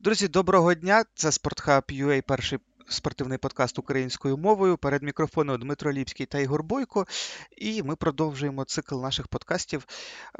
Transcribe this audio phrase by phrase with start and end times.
[0.00, 1.04] Друзі, доброго дня!
[1.14, 2.58] Це SportHub.ua, перший
[2.88, 4.76] спортивний подкаст українською мовою.
[4.76, 7.06] Перед мікрофоном Дмитро Ліпський та Ігор Бойко.
[7.56, 9.86] І ми продовжуємо цикл наших подкастів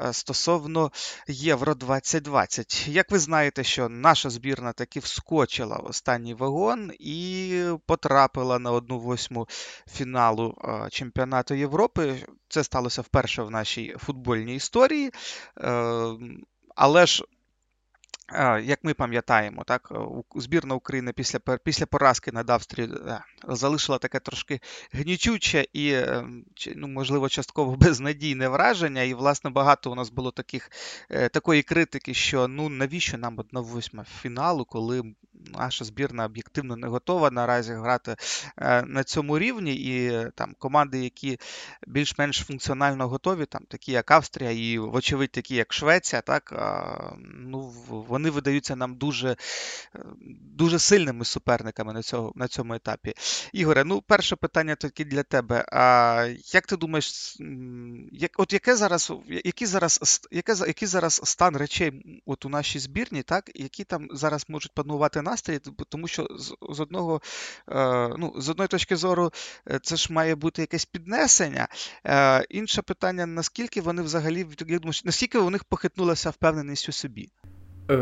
[0.01, 0.91] е, стосовно
[1.27, 2.87] Євро 2020.
[2.87, 8.99] Як ви знаєте, що наша збірна таки вскочила в останній вагон і потрапила на одну
[8.99, 9.47] восьму
[9.91, 12.15] фіналу е, чемпіонату Європи.
[12.47, 15.11] Це сталося вперше в нашій футбольній історії.
[15.57, 16.09] Е,
[16.75, 17.23] але ж
[18.63, 19.91] як ми пам'ятаємо, так,
[20.35, 24.59] збірна України після після поразки над Австрією е, залишила таке трошки
[24.91, 26.25] гнічуче і, е,
[26.75, 29.01] ну, можливо, частково безнадійне враження.
[29.01, 30.71] І, власне, багато у нас було таких,
[31.09, 35.03] е, такої критики, що ну навіщо нам одна восьма фіналу, коли
[35.45, 38.15] наша збірна об'єктивно не готова наразі грати
[38.85, 39.73] на цьому рівні.
[39.75, 41.39] І там команди, які
[41.87, 46.53] більш-менш функціонально готові, там такі як Австрія, і, вочевидь, такі як Швеція, так,
[47.37, 49.35] ну, вони видаються нам дуже
[50.57, 53.13] дуже сильними суперниками на цього, на цьому етапі.
[53.53, 55.65] Ігоре, ну перше питання таки для тебе.
[55.71, 57.37] А Як ти думаєш,
[58.11, 63.23] як, от яке зараз який зараз, яке, який зараз стан речей от у нашій збірні,
[63.23, 67.21] так, які там зараз можуть панувати настрій, тому що з, з одного,
[67.69, 69.31] е, ну, з одної точки зору,
[69.71, 71.67] е, це ж має бути якесь піднесення.
[72.05, 77.29] Е, інше питання: наскільки вони взагалі я наскільки у них похитнулася впевненість у собі?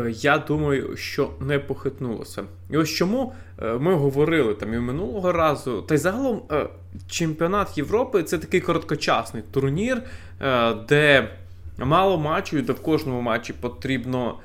[0.08, 2.44] Я думаю, що не похитнулося.
[2.70, 6.42] І ось чому ми говорили там і минулого разу, та й загалом
[7.10, 10.02] чемпіонат Європи це такий короткочасний турнір,
[10.88, 11.30] де
[11.78, 14.38] мало матчів, де в кожному матчі потрібно.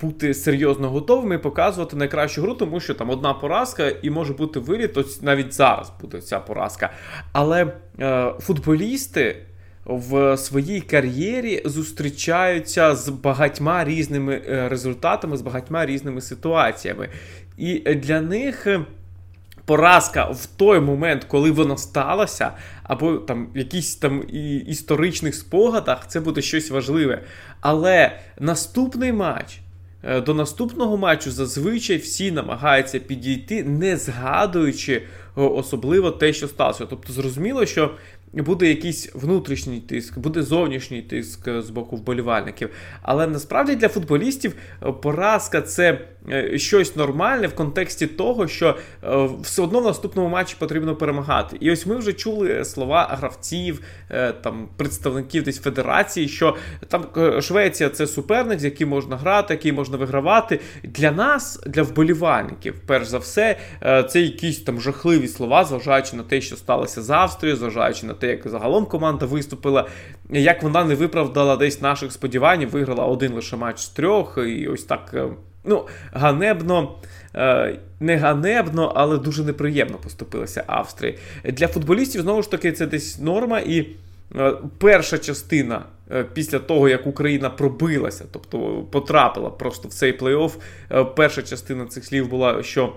[0.00, 4.96] Бути серйозно готовими, показувати найкращу гру, тому що там одна поразка і може бути виліт,
[4.96, 6.90] ось навіть зараз буде ця поразка.
[7.32, 9.36] Але е, футболісти
[9.84, 17.08] в своїй кар'єрі зустрічаються з багатьма різними е, результатами, з багатьма різними ситуаціями.
[17.56, 18.66] І для них.
[19.66, 22.50] Поразка в той момент, коли вона сталася,
[22.82, 27.22] або там в якісь там і історичних спогадах, це буде щось важливе.
[27.60, 29.58] Але наступний матч,
[30.02, 35.02] е, до наступного матчу зазвичай всі намагаються підійти, не згадуючи
[35.36, 36.86] особливо те, що сталося.
[36.86, 37.90] Тобто, зрозуміло, що
[38.42, 42.70] буде якийсь внутрішній тиск, буде зовнішній тиск з боку вболівальників.
[43.02, 45.98] Але насправді для футболістів е, поразка це
[46.30, 51.56] е, щось нормальне в контексті того, що е, все одно в наступному матчі потрібно перемагати.
[51.60, 53.80] І ось ми вже чули слова гравців,
[54.42, 56.56] там представників десь федерації, що
[56.88, 57.04] там
[57.42, 60.60] Швеція це суперник, з яким можна грати, який можна вигравати.
[60.82, 63.56] Для нас, для вболівальників, перш за все,
[64.10, 68.23] це якісь там жахливі слова, зважаючи на те, що сталося з Австрією, зважаючи на те,
[68.24, 69.88] те, як загалом команда виступила,
[70.30, 74.84] як вона не виправдала десь наших сподівань, виграла один лише матч з трьох, і ось
[74.84, 75.28] так е,
[75.64, 76.94] ну, ганебно.
[77.36, 81.18] Е, не ганебно, але дуже неприємно поступилася Австрії.
[81.44, 83.60] Для футболістів, знову ж таки, це десь норма.
[83.60, 83.86] І
[84.36, 85.82] е, перша частина
[86.34, 90.52] після того, як Україна пробилася, тобто потрапила просто в цей плей-офф,
[91.14, 92.92] перша частина цих слів була, що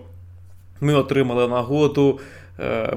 [0.82, 2.20] ми отримали нагоду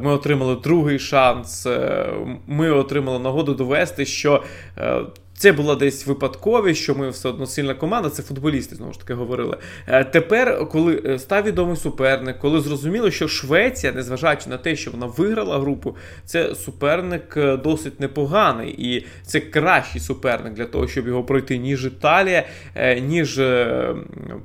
[0.01, 1.67] ми отримали другий шанс.
[1.67, 2.07] Е,
[2.47, 4.43] ми отримали нагоду довести, що
[4.79, 5.01] е,
[5.41, 9.15] це була десь випадковість, що ми все одно сильна команда, це футболісти знову ж таки
[9.15, 9.57] говорили.
[9.87, 14.91] Е, тепер, коли е, став відомий суперник, коли зрозуміло, що Швеція, незважаючи на те, що
[14.91, 21.07] вона виграла групу, це суперник е, досить непоганий, і це кращий суперник для того, щоб
[21.09, 22.45] його пройти, ніж Італія,
[23.03, 23.41] ніж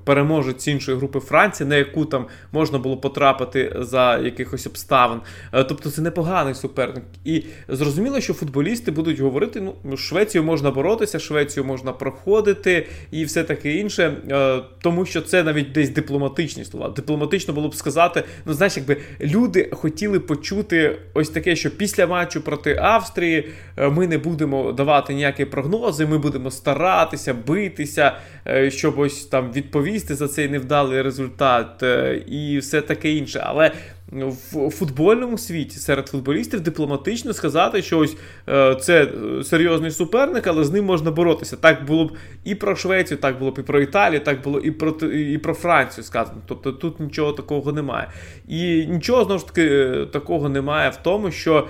[0.04, 5.20] переможець іншої групи Франції, на яку там можна було потрапити за якихось обставин.
[5.52, 7.04] Тобто це непоганий суперник.
[7.26, 13.26] І зрозуміло, що футболісти будуть говорити: ну, Швецію можна боротися боротися, Швецію можна проходити і
[13.26, 16.90] все таке інше, е, тому що це навіть десь дипломатичні слова.
[16.90, 22.42] Дипломатично було б сказати, ну знаєш, якби люди хотіли почути ось таке, що після матчу
[22.42, 28.18] проти Австрії е, ми не будемо давати ніякі прогнози, ми будемо старатися битися,
[28.48, 31.84] е, щоб ось там відповісти за цей невдалий результат
[32.28, 33.42] і все таке інше.
[33.46, 33.72] Але
[34.12, 38.18] в футбольному світі серед футболістів дипломатично сказати, що ось
[38.50, 39.08] е, це
[39.44, 41.58] серйозний суперник, але з ним можна боротися.
[41.58, 44.72] Так було б і про Швецію, так було б і про Італію, так було і
[44.72, 46.42] про і про Францію сказано.
[46.46, 48.08] Тобто тут нічого такого немає.
[48.48, 51.68] І нічого знову ж таки е, такого немає в тому, що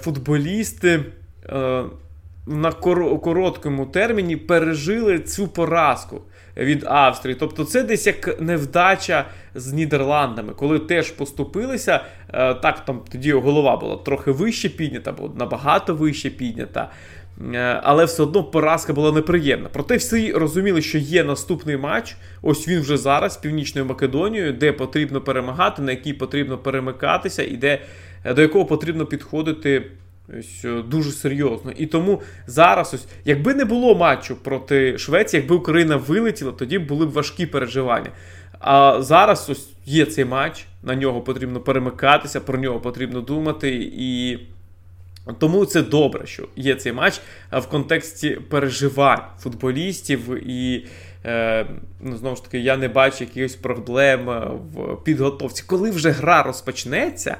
[0.00, 1.04] футболісти.
[1.48, 1.84] Е,
[2.46, 6.22] на короткому терміні пережили цю поразку
[6.56, 7.36] від Австрії.
[7.40, 9.24] Тобто це десь як невдача
[9.54, 12.00] з Нідерландами, коли теж поступилися.
[12.32, 16.90] Е, так, там тоді голова була трохи вище піднята, або набагато вище піднята.
[17.54, 19.68] Е, але все одно поразка була неприємна.
[19.72, 22.16] Проте всі розуміли, що є наступний матч.
[22.42, 27.56] Ось він вже зараз з Північною Македонією, де потрібно перемагати, на який потрібно перемикатися, і
[27.56, 27.78] де,
[28.24, 29.82] е, до якого потрібно підходити
[30.38, 31.72] ось, е, дуже серйозно.
[31.76, 37.06] І тому зараз, ось, якби не було матчу проти Швеції, якби Україна вилетіла, тоді були
[37.06, 38.10] б важкі переживання.
[38.60, 44.38] А зараз ось є цей матч, на нього потрібно перемикатися, про нього потрібно думати і.
[45.38, 47.20] Тому це добре, що є цей матч
[47.52, 50.86] в контексті переживань футболістів, і
[51.24, 51.66] е,
[52.00, 54.20] ну, знову ж таки, я не бачу якихось проблем
[54.74, 55.64] в підготовці.
[55.66, 57.36] Коли вже гра розпочнеться,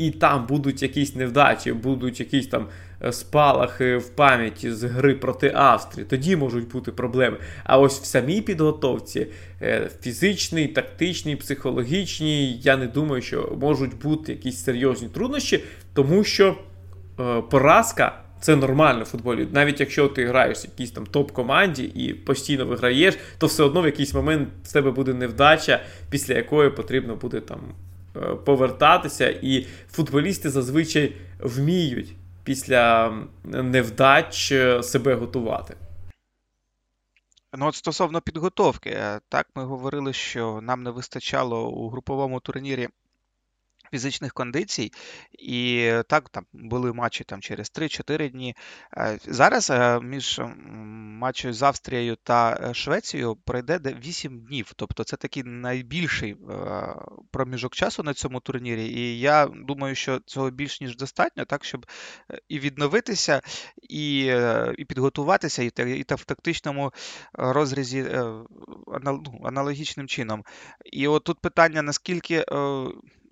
[0.00, 2.66] і там будуть якісь невдачі, будуть якісь там
[3.04, 7.36] е, спалахи в пам'яті з гри проти Австрії, тоді можуть бути проблеми.
[7.64, 9.26] А ось в самій підготовці
[9.62, 15.64] е, фізичній, тактичній, психологічній, я не думаю, що можуть бути якісь серйозні труднощі,
[15.94, 16.56] тому що.
[17.20, 19.48] Е, поразка це нормально в футболі.
[19.52, 23.86] Навіть якщо ти граєш в якійсь там топ-команді і постійно виграєш, то все одно в
[23.86, 25.80] якийсь момент в тебе буде невдача,
[26.10, 27.60] після якої потрібно буде там
[28.44, 29.28] повертатися.
[29.42, 32.14] І футболісти зазвичай вміють
[32.44, 33.14] після
[33.44, 35.76] невдач е, себе готувати.
[37.56, 38.98] Ну, от стосовно підготовки,
[39.28, 42.88] так ми говорили, що нам не вистачало у груповому турнірі
[43.90, 44.92] фізичних кондицій,
[45.32, 48.56] і так там були матчі там через 3-4 дні.
[48.96, 50.40] Е, зараз е, між
[51.20, 54.72] матчем з Австрією та е, Швецією пройде 8 днів.
[54.76, 56.36] Тобто це такий найбільший
[57.30, 58.86] проміжок часу на цьому турнірі.
[58.86, 61.86] І я думаю, що цього більш ніж достатньо, так щоб
[62.48, 63.40] і відновитися,
[63.82, 64.20] і
[64.78, 66.92] і підготуватися, і, і та в тактичному
[67.32, 68.02] розрізі
[69.02, 70.44] ну, аналогічним чином.
[70.84, 72.44] І от тут питання, наскільки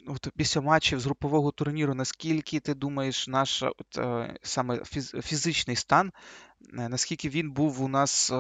[0.09, 5.77] от після матчів з групового турніру, наскільки ти думаєш, наш от, е, саме фіз, фізичний
[5.77, 6.13] стан,
[6.79, 8.35] е, наскільки він був у нас е,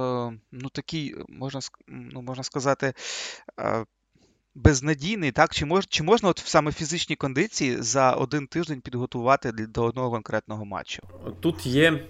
[0.52, 2.92] ну, такий, можна ну, можна сказати,
[4.54, 5.54] безнадійний, так?
[5.54, 10.64] Чи мож, чи можна от саме фізичні кондиції за один тиждень підготувати до одного конкретного
[10.64, 11.02] матчу?
[11.40, 12.06] Тут є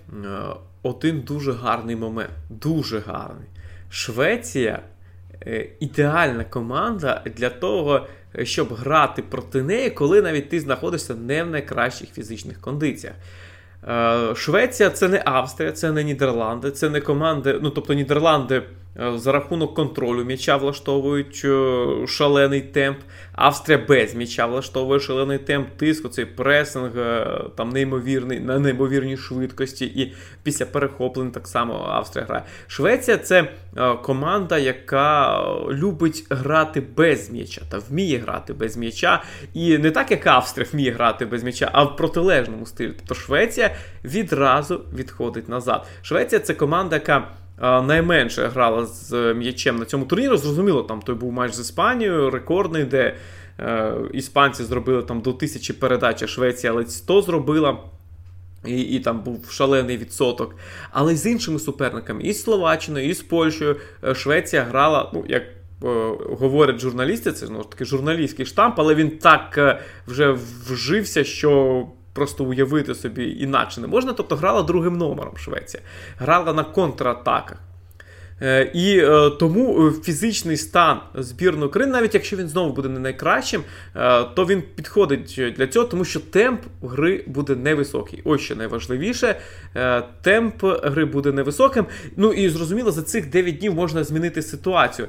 [0.83, 2.31] один дуже гарний момент.
[2.51, 3.49] Дуже гарний.
[3.91, 4.83] Швеція
[5.81, 8.07] ідеальна команда для того,
[8.43, 13.15] щоб грати проти неї, коли навіть ти знаходишся не в найкращих фізичних кондиціях.
[13.89, 17.59] Е, Швеція це не Австрія, це не Нідерланди, це не команди.
[17.63, 18.63] Ну тобто Нідерланди
[18.97, 22.99] за рахунок контролю м'яча влаштовують е, шалений темп.
[23.33, 29.87] Австрія без м'яча влаштовує шалений темп, тиск, оцей пресинг, е, там неймовірний, на неймовірній швидкості.
[29.87, 32.43] І після перехоплень так само Австрія грає.
[32.67, 33.49] Швеція це
[34.03, 39.23] команда, яка любить грати без м'яча та вміє грати без м'яча.
[39.55, 42.93] І не так, як Австрія вміє грати без м'яча, а в протилежному стилі.
[42.97, 43.75] Тобто Швеція
[44.05, 45.87] відразу відходить назад.
[46.03, 47.29] Швеція це команда, яка
[47.61, 50.37] найменше грала з м'ячем на цьому турнірі.
[50.37, 53.15] Зрозуміло, там той був матч з Іспанією, рекордний, де
[53.61, 57.79] е, іспанці зробили там до тисячі передач, а Швеція ледь 100 зробила.
[58.67, 60.57] І і там був шалений відсоток.
[60.91, 65.43] Але з іншими суперниками, і з Словаччиною, і з Польщею, е, Швеція грала, ну, як
[65.43, 65.49] е,
[66.41, 70.37] говорять журналісти, це знову ж таки журналістський штамп, але він так е, вже
[70.71, 71.87] вжився, що
[72.19, 74.13] просто уявити собі інакше не можна.
[74.13, 75.83] Тобто грала другим номером Швеція,
[76.19, 77.59] грала на контратаках.
[78.43, 83.01] Е, і е, тому е, фізичний стан збірної України, навіть якщо він знову буде не
[83.01, 83.63] найкращим,
[84.35, 88.23] то він підходить для цього, тому що темп гри буде невисокий.
[88.25, 89.41] Ось що найважливіше,
[90.23, 91.87] темп гри буде невисоким.
[92.17, 95.09] Ну і зрозуміло, за цих 9 днів можна змінити ситуацію.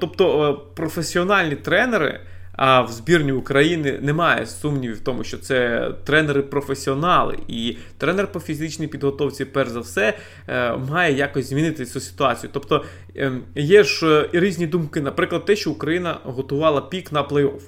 [0.00, 2.20] Тобто професіональні тренери.
[2.56, 8.86] А в збірні України немає сумнівів в тому, що це тренери-професіонали, і тренер по фізичній
[8.86, 12.50] підготовці, перш за все, е, має якось змінити цю ситуацію.
[12.52, 12.84] Тобто
[13.14, 17.60] ем, є ж е, різні думки, наприклад, те, що Україна готувала пік на плей-офф.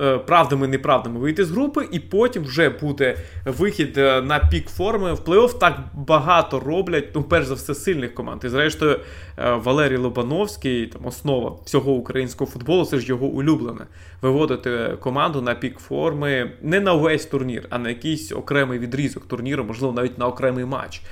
[0.00, 5.12] Е, правдами, неправдами вийти з групи, і потім вже буде вихід е, на пік форми.
[5.12, 8.44] В плей-офф так багато роблять, ну, перш за все, сильних команд.
[8.44, 9.00] І зрештою,
[9.38, 13.86] е, Валерій Лобановський, там основа всього українського футболу, це ж його улюблене.
[14.22, 19.64] Виводити команду на пік форми не на весь турнір, а на якийсь окремий відрізок турніру,
[19.64, 21.02] можливо, навіть на окремий матч.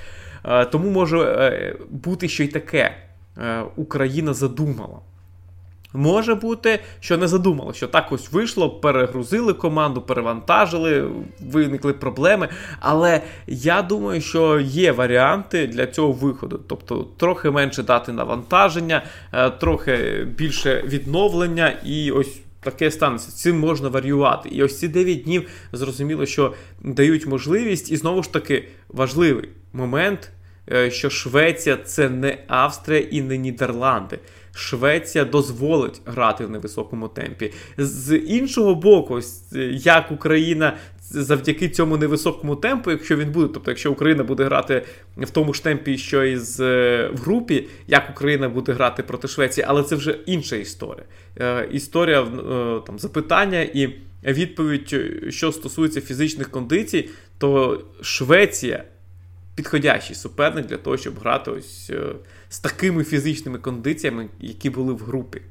[0.71, 2.95] Тому може бути що й таке.
[3.75, 4.99] Україна задумала.
[5.93, 11.09] Може бути, що не задумали, що так ось вийшло, перегрузили команду, перевантажили,
[11.39, 12.49] виникли проблеми.
[12.79, 16.59] Але я думаю, що є варіанти для цього виходу.
[16.67, 22.39] Тобто трохи менше дати навантаження, е, трохи більше відновлення і ось.
[22.63, 24.49] Таке станеться, цим можна варіювати.
[24.49, 30.31] І ось ці 9 днів зрозуміло, що дають можливість, і знову ж таки важливий момент
[30.89, 34.19] що Швеція це не Австрія і не Нідерланди.
[34.55, 37.53] Швеція дозволить грати в невисокому темпі.
[37.77, 39.19] З іншого боку,
[39.71, 44.83] як Україна завдяки цьому невисокому темпу, якщо він буде, тобто, якщо Україна буде грати
[45.17, 46.59] в тому ж темпі, що і з,
[47.07, 51.05] в групі, як Україна буде грати проти Швеції, але це вже інша історія.
[51.39, 52.25] Е, історія е,
[52.87, 53.89] там запитання і
[54.23, 54.95] відповідь,
[55.29, 58.83] що стосується фізичних кондицій, то Швеція
[59.55, 62.15] підходящий суперник для того, щоб грати ось е,
[62.49, 65.41] з такими фізичними кондиціями, які були в групі.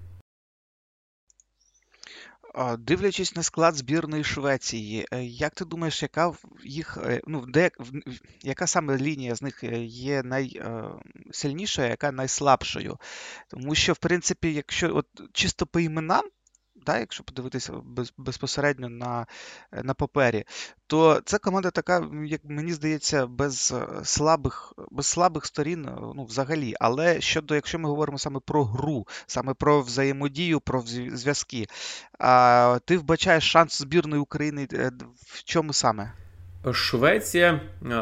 [2.79, 6.33] Дивлячись на склад збірної Швеції, е, як ти думаєш, яка
[6.65, 7.71] їх е, ну де
[8.43, 12.99] яка саме лінія з них є найсильнішою, яка найслабшою?
[13.49, 16.25] Тому що, в принципі, якщо от чисто по іменам,
[16.87, 19.27] да, якщо подивитися без, безпосередньо на
[19.83, 20.45] на папері,
[20.87, 26.25] то це команда така, як мені здається, без е, слабих без слабих сторін е, ну,
[26.25, 26.75] взагалі.
[26.81, 31.67] Але щодо, якщо ми говоримо саме про гру, саме про взаємодію, про зв'язки,
[32.85, 34.91] ти вбачаєш шанс збірної України е,
[35.27, 36.13] в чому саме?
[36.73, 37.61] Швеція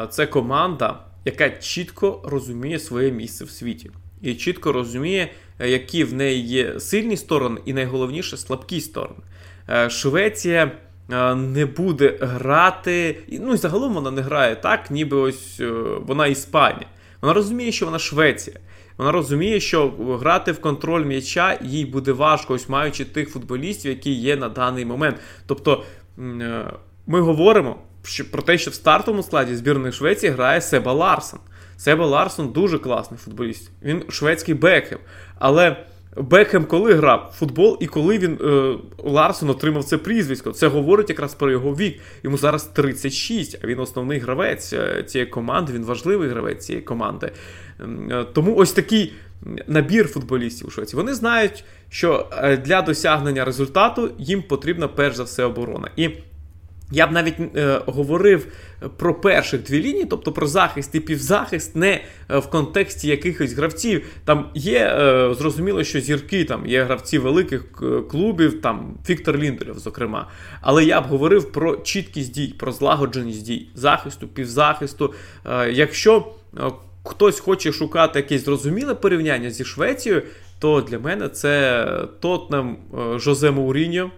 [0.09, 6.13] це команда, яка чітко розуміє своє місце в світі і чітко розуміє, е, які в
[6.13, 9.19] неї є сильні сторони, і найголовніше слабкі сторони.
[9.69, 10.71] Е, Швеція
[11.11, 15.61] е, не буде грати, ну і загалом вона не грає так, ніби ось
[16.07, 16.87] вона Іспанія.
[17.21, 18.57] Вона розуміє, що вона Швеція.
[18.97, 24.11] Вона розуміє, що грати в контроль м'яча їй буде важко, ось маючи тих футболістів, які
[24.11, 25.15] є на даний момент.
[25.45, 25.83] Тобто
[27.07, 27.75] ми говоримо
[28.31, 31.39] про те, що в стартовому складі збірної Швеції грає Себа Ларсен.
[31.81, 33.71] Себа Ларсон дуже класний футболіст.
[33.81, 34.99] Він шведський Бекхем.
[35.39, 35.85] Але
[36.17, 41.09] Бекхем коли грав в футбол і коли він е, Ларсон отримав це прізвисько, це говорить
[41.09, 41.99] якраз про його вік.
[42.23, 47.31] Йому зараз 36, а він основний гравець е, цієї команди, він важливий гравець цієї команди.
[47.79, 49.13] Е, тому ось такий
[49.67, 50.97] набір футболістів у Швеції.
[50.97, 55.91] Вони знають, що е, для досягнення результату їм потрібна перш за все оборона.
[55.95, 56.09] І
[56.91, 58.47] я б навіть е, говорив
[58.97, 64.05] про перших дві лінії, тобто про захист і півзахист, не е, в контексті якихось гравців.
[64.25, 69.79] Там є е, зрозуміло, що зірки там є гравці великих е, клубів, там Віктор Ліндерів,
[69.79, 70.27] зокрема.
[70.61, 75.13] Але я б говорив про чіткість дій, про злагодженість дій, захисту, півзахисту.
[75.45, 76.61] Е, якщо е,
[77.03, 80.21] хтось хоче шукати якесь зрозуміле порівняння зі Швецією,
[80.59, 81.85] то для мене це
[82.19, 82.77] Тотнем
[83.15, 84.11] Жозе Мауріньо.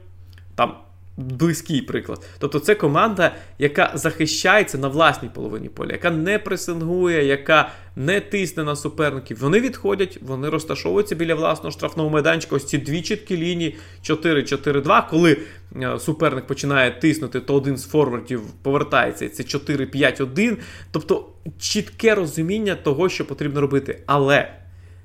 [0.56, 0.74] Там
[1.18, 2.26] близький приклад.
[2.40, 8.64] Тобто це команда, яка захищається на власній половині поля, яка не пресингує, яка не тисне
[8.64, 9.38] на суперників.
[9.40, 12.56] Вони відходять, вони розташовуються біля власного штрафного майданчика.
[12.56, 15.10] Ось ці дві чіткі лінії 4-4-2.
[15.10, 15.38] Коли
[15.76, 19.30] е, суперник починає тиснути, то один з форвардів повертається.
[19.30, 20.58] Це 4-5-1.
[20.92, 21.30] Тобто
[21.60, 24.00] чітке розуміння того, що потрібно робити.
[24.06, 24.54] Але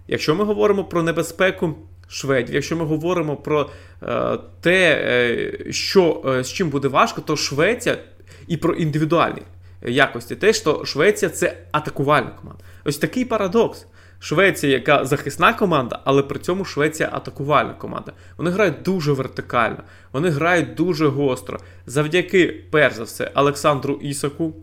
[0.08, 1.74] якщо ми говоримо про небезпеку
[2.08, 2.54] шведів.
[2.54, 3.70] Якщо ми говоримо про
[4.02, 7.98] е, те, е, що е, з чим буде важко, то Швеція
[8.46, 9.42] і про індивідуальні
[9.82, 12.64] якості, те, що Швеція це атакувальна команда.
[12.84, 13.86] Ось такий парадокс.
[14.20, 18.12] Швеція, яка захисна команда, але при цьому Швеція атакувальна команда.
[18.36, 21.58] Вони грають дуже вертикально, вони грають дуже гостро.
[21.86, 24.54] Завдяки, перш за все, Олександру Ісаку.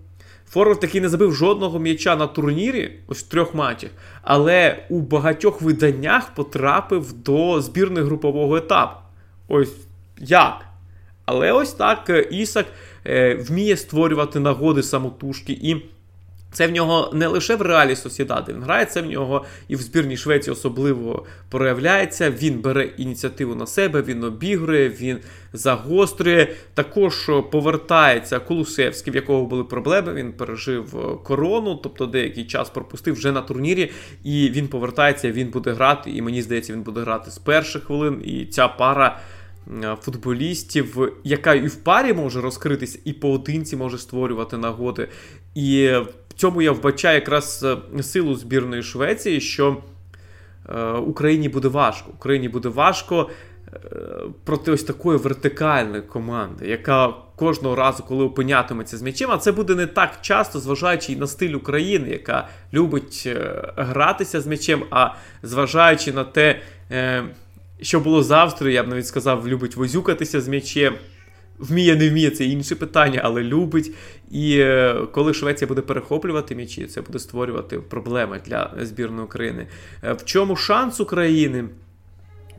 [0.55, 3.89] Форвард, який не забив жодного м'яча на турнірі, ось в трьох матчах,
[4.21, 8.99] але у багатьох виданнях потрапив до збірної групового етапу.
[9.47, 9.75] Ось
[10.19, 10.65] як?
[11.25, 12.65] Але ось так е, Ісак
[13.05, 15.75] е, вміє створювати нагоди самотужки і.
[16.55, 19.81] Це в нього не лише в реалі Сосідади, він грає, це в нього і в
[19.81, 22.31] збірній Швеції особливо проявляється.
[22.31, 25.17] Він бере ініціативу на себе, він обігрує, він
[25.53, 26.47] загострює.
[26.73, 30.13] Також повертається Кулусевський, в якого були проблеми.
[30.13, 33.91] Він пережив е, корону, тобто деякий час пропустив вже на турнірі.
[34.23, 36.11] І він повертається, він буде грати.
[36.11, 38.21] І мені здається, він буде грати з перших хвилин.
[38.25, 39.19] І ця пара.
[39.83, 45.07] Е, футболістів, яка і в парі може розкритися, і поодинці може створювати нагоди.
[45.55, 45.91] І
[46.35, 47.65] цьому я вбачаю якраз
[47.97, 49.77] е, силу збірної Швеції, що
[50.69, 52.11] е, Україні буде важко.
[52.13, 53.29] Україні буде важко
[53.73, 53.79] е,
[54.43, 59.75] проти ось такої вертикальної команди, яка кожного разу, коли опинятиметься з м'ячем, а це буде
[59.75, 63.29] не так часто, зважаючи на стиль України, яка любить
[63.75, 65.09] гратися з м'ячем, а
[65.43, 66.59] зважаючи на те,
[67.81, 70.95] що було з Австрією, я б навіть сказав, любить возюкатися з м'ячем.
[71.59, 73.91] Вміє, не вміє, це інше питання, але любить.
[74.31, 79.67] І е, коли Швеція буде перехоплювати м'ячі, це буде створювати проблеми для збірної України.
[80.03, 81.65] Е, в чому шанс України?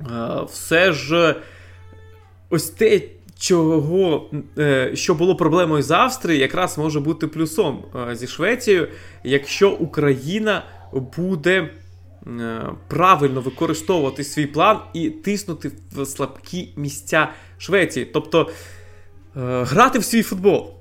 [0.01, 0.05] Е,
[0.49, 1.37] все ж
[2.51, 3.01] ось те,
[3.39, 4.31] чого,
[4.95, 8.89] що було проблемою з Австрією, якраз може бути плюсом зі Швецією,
[9.25, 10.65] якщо Україна
[11.17, 11.71] буде.
[12.89, 18.07] Правильно використовувати свій план і тиснути в слабкі місця Швеції.
[18.13, 18.51] Тобто
[19.37, 20.73] грати в свій футбол.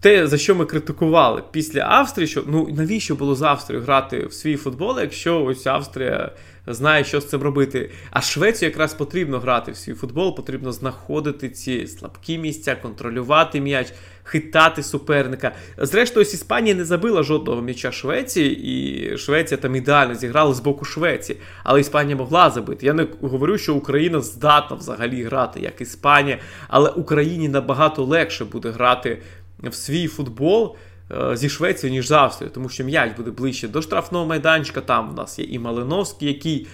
[0.00, 4.32] Те, за що ми критикували після Австрії, що ну навіщо було з Австрією грати в
[4.32, 6.32] свій футбол, якщо ось Австрія
[6.66, 7.90] знає, що з цим робити.
[8.10, 13.92] А Швецію якраз потрібно грати в свій футбол, потрібно знаходити ці слабкі місця, контролювати м'яч,
[14.28, 15.52] хитати суперника.
[15.78, 20.84] Зрештою, ось Іспанія не забила жодного м'яча Швеції, і Швеція там ідеально зіграла з боку
[20.84, 21.38] Швеції.
[21.64, 22.86] Але Іспанія могла забити.
[22.86, 28.70] Я не говорю, що Україна здатна взагалі грати як Іспанія, але Україні набагато легше буде
[28.70, 29.22] грати
[29.62, 30.76] в свій футбол.
[31.10, 34.80] Е, зі Швецією, ніж з Австрією, тому що м'яч буде ближче до штрафного майданчика.
[34.80, 36.66] Там в нас є і Малиновський, який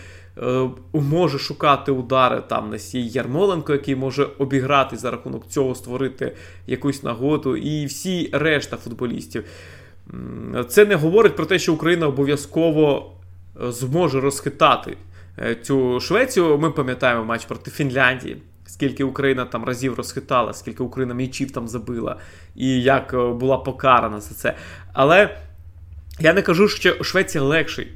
[0.92, 2.42] може шукати удари.
[2.48, 6.36] Там нас є Ярмоленко, який може обіграти за рахунок цього створити
[6.66, 9.44] якусь нагоду, і всі решта футболістів.
[10.68, 13.12] Це не говорить про те, що Україна обов'язково
[13.62, 14.96] е, зможе розхитати
[15.38, 16.58] е, цю Швецію.
[16.58, 18.42] Ми пам'ятаємо матч проти Фінляндії
[18.74, 22.16] скільки Україна там разів розхитала, скільки Україна м'ячів там забила,
[22.54, 24.54] і як е, була покарана за це.
[24.92, 25.38] Але
[26.20, 27.90] я не кажу, що Швеція легший е,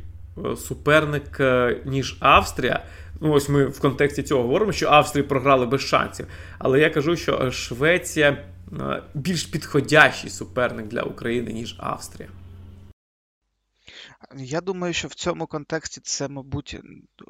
[0.56, 2.84] суперник, е, ніж Австрія.
[3.20, 6.26] Ну, ось ми в контексті цього говоримо, що Австрії програли без шансів.
[6.58, 8.44] Але я кажу, що Швеція
[9.14, 12.30] більш підходящий суперник для України, ніж Австрія.
[14.36, 16.80] Я думаю, що в цьому контексті це, мабуть,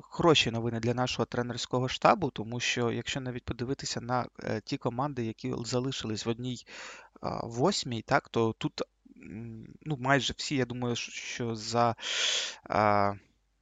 [0.03, 5.25] хороші новини для нашого тренерського штабу, тому що якщо навіть подивитися на е, ті команди,
[5.25, 6.65] які залишились в одній
[7.43, 8.83] восьмій, так, то тут
[9.83, 11.97] ну, майже всі, я думаю, що за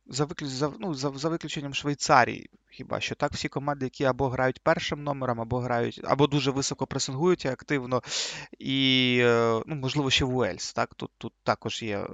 [0.07, 5.03] за, ну, за, за виключенням Швейцарії, Хіба що так всі команди, які або грають першим
[5.03, 8.03] номером, або грають, або дуже високо пресингують активно,
[8.59, 10.95] і, е, ну, можливо, ще в Уельс, так?
[10.95, 12.07] Тут тут також є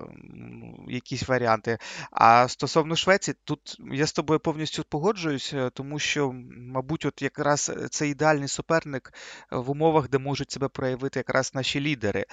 [0.88, 1.78] якісь варіанти.
[2.10, 7.72] А стосовно Швеції, тут я з тобою повністю погоджуюсь, е, тому що, мабуть, от якраз
[7.90, 9.12] це ідеальний суперник
[9.50, 12.24] в умовах, де можуть себе проявити якраз наші лідери.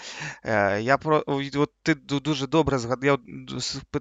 [0.44, 3.18] Е, я про от Ти дуже добре згадав, я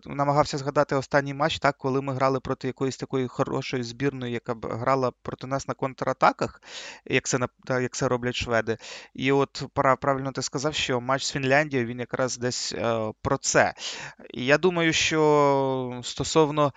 [0.06, 4.54] намагався згадати останній матч, так, коли ми грали проти якоїсь такої хорошої збірної збірною, яка
[4.54, 6.62] б грала проти нас на контратаках,
[7.04, 8.76] як це як це роблять шведи.
[9.14, 9.62] І от
[10.00, 13.74] правильно ти сказав, що матч з Фінляндією він якраз десь е, про це.
[14.34, 16.72] І я думаю, що стосовно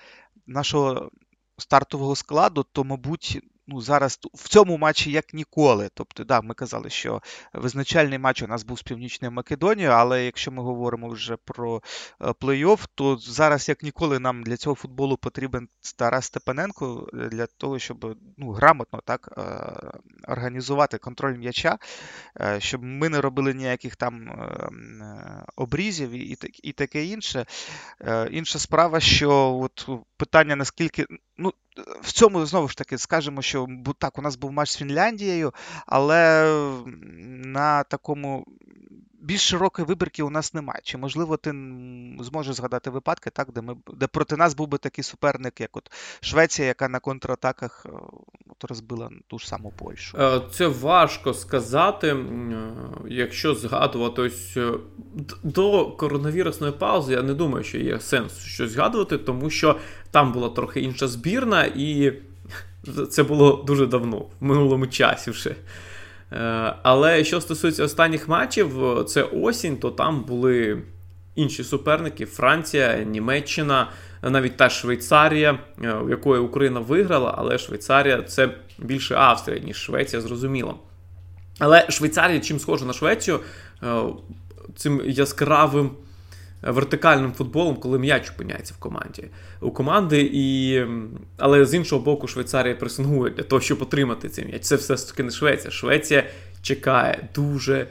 [0.48, 1.12] нашого
[1.58, 5.90] стартового складу, то, мабуть, ну, зараз в цьому матчі як ніколи.
[5.94, 7.22] Тобто, да, ми казали, що
[7.54, 11.82] визначальний матч у нас був з Північною Македонією, але якщо ми говоримо вже про
[12.22, 17.46] е, плей-офф, то зараз як ніколи нам для цього футболу потрібен Тарас Степаненко е, для
[17.46, 19.42] того, щоб ну, грамотно так е,
[20.28, 21.78] організувати контроль м'яча,
[22.58, 24.32] щоб ми не робили ніяких там
[25.56, 26.12] обрізів
[26.64, 27.46] і таке інше.
[28.32, 29.90] Інша справа, що от
[30.22, 31.06] питання наскільки.
[31.38, 31.54] ну,
[32.02, 35.54] в цьому знову ж таки скажемо, що так, у нас був матч з Фінляндією,
[35.86, 36.46] але
[37.46, 38.46] на такому
[39.22, 40.80] більш широкої вибірки у нас немає.
[40.84, 41.50] Чи можливо ти
[42.20, 45.92] зможеш згадати випадки, так, де ми де проти нас був би такий суперник, як от
[46.22, 47.86] Швеція, яка на контратаках
[48.64, 50.18] е, розбила ту ж саму Польщу?
[50.18, 52.18] Е, це важко сказати, е,
[53.08, 54.58] якщо згадувати ось
[55.44, 59.76] до коронавірусної паузи, я не думаю, що є сенс щось згадувати, тому що
[60.12, 62.14] там була трохи інша збірна, і
[63.10, 65.56] це було дуже давно, в минулому часі вже.
[66.32, 70.82] Е, але що стосується останніх матчів, це осінь, то там були
[71.36, 73.92] інші суперники: Франція, Німеччина,
[74.24, 80.22] навіть та Швейцарія, е, в якої Україна виграла, але Швейцарія це більше Австрія, ніж Швеція,
[80.22, 80.80] зрозуміло.
[81.60, 83.40] Але Швейцарія чим схожа на Швецію,
[83.84, 84.04] е,
[84.76, 85.92] цим яскравим
[86.62, 89.24] вертикальним футболом, коли м'яч опиняється в команді.
[89.62, 90.82] У команди, і...
[91.38, 94.62] але з іншого боку, Швейцарія пресингує для того, щоб отримати цей м'яч.
[94.64, 95.72] Це все ж таки не Швеція.
[95.72, 96.24] Швеція
[96.62, 97.88] чекає, дуже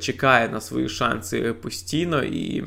[0.00, 2.22] чекає на свої шанси постійно.
[2.22, 2.64] І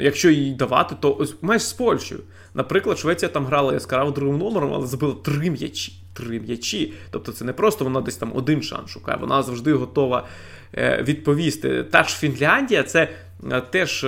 [0.00, 2.20] якщо їй давати, то ось майже з Польщею.
[2.54, 5.92] Наприклад, Швеція там грала яскраво другим номером, але забила три м'ячі.
[6.12, 6.92] Три м'ячі.
[7.10, 10.26] Тобто це не просто вона десь там один шанс шукає, вона завжди готова
[10.74, 11.84] е, відповісти.
[11.84, 13.08] Та ж Фінляндія це
[13.52, 14.06] е, теж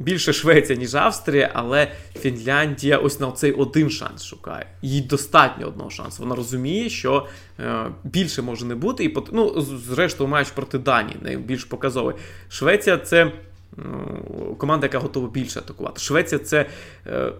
[0.00, 4.66] більше Швеція, ніж Австрія, але Фінляндія ось на цей один шанс шукає.
[4.82, 6.22] Їй достатньо одного шансу.
[6.22, 7.26] Вона розуміє, що
[7.60, 9.04] е, більше може не бути.
[9.04, 12.14] І ну, зрештою, матч проти Данії найбільш показовий.
[12.48, 13.32] Швеція це
[14.58, 16.00] команда, яка готова більше атакувати.
[16.00, 16.66] Швеція це.
[17.06, 17.32] Е,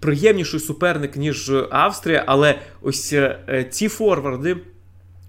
[0.00, 4.56] Приємніший суперник, ніж Австрія, але ось е, ці форварди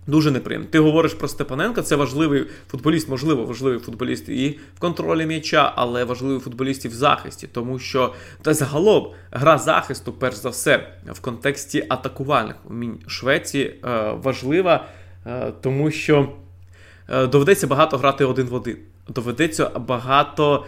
[0.07, 0.67] Дуже неприємно.
[0.71, 6.03] Ти говориш про Степаненка, це важливий футболіст, можливо, важливий футболіст і в контролі м'яча, але
[6.03, 11.19] важливий футболіст і в захисті, тому що та загалом гра захисту, перш за все, в
[11.19, 14.85] контексті атакувальних умінь Швеції е, важлива,
[15.25, 16.29] е, тому що
[17.09, 18.77] е, доведеться багато грати один в один.
[19.07, 20.65] Доведеться багато.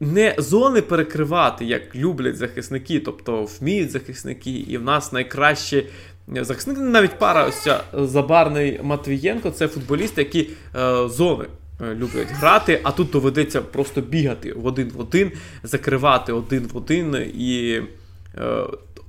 [0.00, 5.84] Не зони перекривати, як люблять захисники, тобто вміють захисники, і в нас найкраще
[6.28, 11.44] захисник, навіть пара ось ця Забарний Матвієнко це футболісти, які е, зони
[11.80, 15.32] е, люблять грати, а тут доведеться просто бігати в один в один,
[15.62, 17.80] закривати один в один і.
[18.38, 18.64] Е,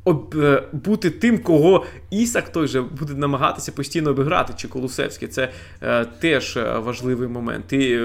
[0.05, 5.27] об, е, бути тим, кого Ісак той же буде намагатися постійно обіграти, чи Колусевський.
[5.27, 5.49] Це
[5.81, 7.73] е, теж важливий момент.
[7.73, 7.99] І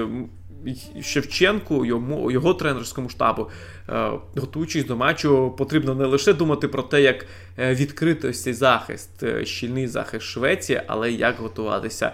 [1.01, 3.47] Шевченку, йому, його тренерському штабу,
[3.89, 7.25] е, готуючись до матчу, потрібно не лише думати про те, як
[7.59, 12.11] е, відкрити цей захист, е, щільний захист Швеції, але як готуватися,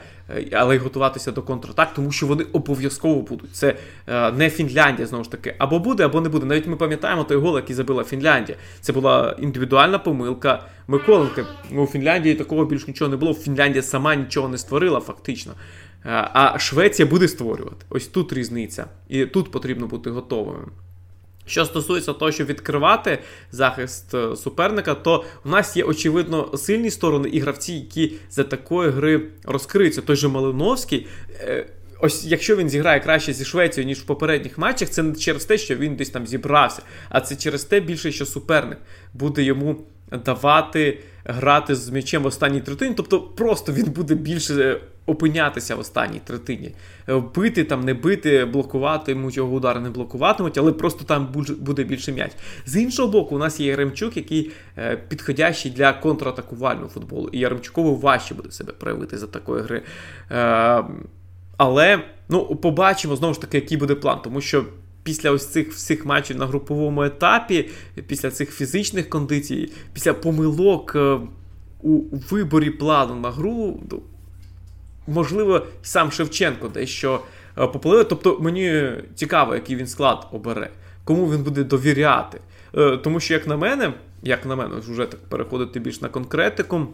[0.52, 3.56] але й готуватися до контратак, тому що вони обов'язково будуть.
[3.56, 3.76] Це
[4.34, 6.46] не Фінляндія, знову ж таки, або буде, або не буде.
[6.46, 8.58] Навіть ми пам'ятаємо той гол, який забила Фінляндія.
[8.82, 11.46] Це була індивідуальна помилка Миколенка.
[11.72, 13.34] У Фінляндії такого більш нічого не було.
[13.34, 15.54] Фінляндія сама нічого не створила, фактично.
[16.04, 17.86] А Швеція буде створювати.
[17.90, 18.86] Ось тут різниця.
[19.10, 20.72] І тут потрібно бути готовим.
[21.46, 23.20] Що стосується того, щоб відкривати
[23.52, 28.90] захист е, суперника, то в нас є очевидно сильні сторони і гравці, які за такої
[28.90, 30.02] гри розкриються.
[30.02, 31.08] Той же Малиновський.
[31.98, 35.46] Е, ось якщо він зіграє краще зі Швецією, ніж в попередніх матчах, це не через
[35.46, 38.78] те, що він десь там зібрався, а це через те більше, що суперник
[39.14, 39.78] буде йому
[40.26, 42.94] давати грати з м'ячем в останній третині.
[42.98, 46.76] Тобто просто він буде більше опинятися в останній третині.
[47.10, 51.28] Е, бити там, не бити, блокувати, йому його удари не блокуватимуть, але просто там
[51.60, 52.32] буде більше м'яч.
[52.66, 57.30] З іншого боку, у нас є Яремчук, який е, підходящий для контратакувального футболу.
[57.32, 59.82] І Яремчукову важче буде себе проявити за такої гри.
[61.58, 64.66] Е, але ну, побачимо знову ж таки, який буде план, тому що.
[65.04, 67.70] Після ось цих всіх матчів на груповому етапі,
[68.08, 70.96] після цих фізичних кондицій, після помилок
[71.82, 74.02] у виборі плану на гру, ну,
[75.08, 77.22] можливо, сам Шевченко дещо
[77.58, 78.04] е, попливе.
[78.04, 80.70] Тобто мені цікаво, який він склад обере,
[81.04, 82.40] кому він буде довіряти.
[82.78, 83.94] Е, тому що, як на мене,
[84.24, 86.88] як на мене, вже так переходити більш на конкретику.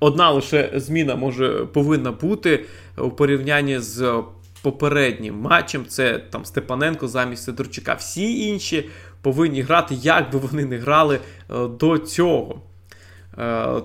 [0.00, 2.64] Одна лише зміна може повинна бути
[2.98, 4.22] у порівнянні з
[4.62, 5.86] попереднім матчем.
[5.86, 7.94] Це там Степаненко замість Сидорчука.
[7.94, 8.88] Всі інші
[9.22, 12.62] повинні грати, як би вони не грали е, до цього.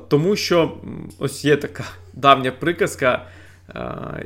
[0.07, 0.77] Тому що
[1.19, 3.27] ось є така давня приказка.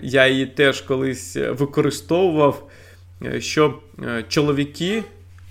[0.04, 2.70] Я її теж колись використовував,
[3.26, 5.04] е, що е, чоловіки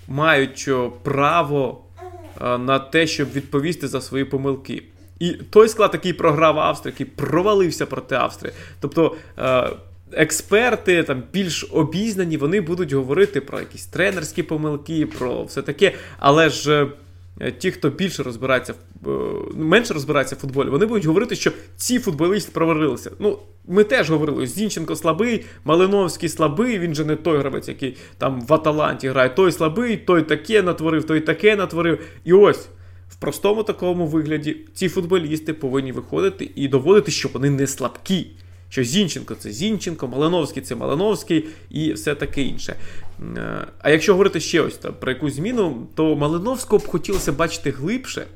[0.07, 0.69] мають
[1.03, 1.81] право
[2.41, 4.83] на те, щоб відповісти за свої помилки.
[5.19, 8.53] І той склад, який програв Австрію, який провалився проти Австрії.
[8.79, 9.69] Тобто е,
[10.11, 15.93] експерти там більш обізнані, вони будуть говорити про якісь тренерські помилки, про все таке.
[16.19, 16.87] Але ж
[17.39, 18.73] Е, ті, хто більше розбирається
[19.07, 19.09] е,
[19.55, 23.11] менше розбирається в футболі, вони будуть говорити, що ці футболісти провалилися.
[23.19, 28.41] Ну, ми теж говорили, Зінченко слабий, Малиновський слабий, він же не той гравець, який там
[28.41, 29.29] в Аталанті грає.
[29.29, 31.99] Той слабий, той таке натворив, той таке натворив.
[32.23, 32.69] І ось.
[33.19, 38.27] Простому такому вигляді ці футболісти повинні виходити і доводити, що вони не слабкі
[38.69, 42.75] що Зінченко це Зінченко, Малиновський це Малиновський і все таке інше.
[43.37, 47.71] Е, а якщо говорити ще ось там, про якусь зміну, то Малиновського б хотілося бачити
[47.71, 48.27] глибше,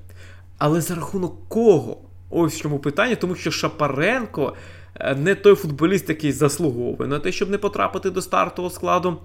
[0.58, 1.98] але за рахунок кого?
[2.30, 4.56] Ось в чому питання, тому що Шапаренко
[4.96, 9.18] е, не той футболіст, який заслуговує на те, щоб не потрапити до стартового складу.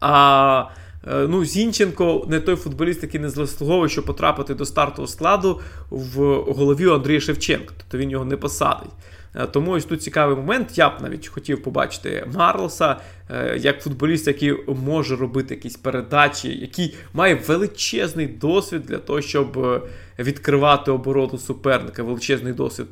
[0.00, 0.64] А
[1.06, 6.88] ну, Зінченко не той футболіст, який не заслуговує, щоб потрапити до стартового складу в голові
[6.90, 7.74] Андрія Шевченка.
[7.76, 8.90] Тобто він його не посадить.
[9.34, 10.78] Е, тому ось тут цікавий момент.
[10.78, 12.96] Я б навіть хотів побачити Марлоса
[13.30, 19.58] е, як футболіст, який може робити якісь передачі, який має величезний досвід для того, щоб
[19.58, 19.80] е,
[20.18, 22.86] відкривати оборону суперника, величезний досвід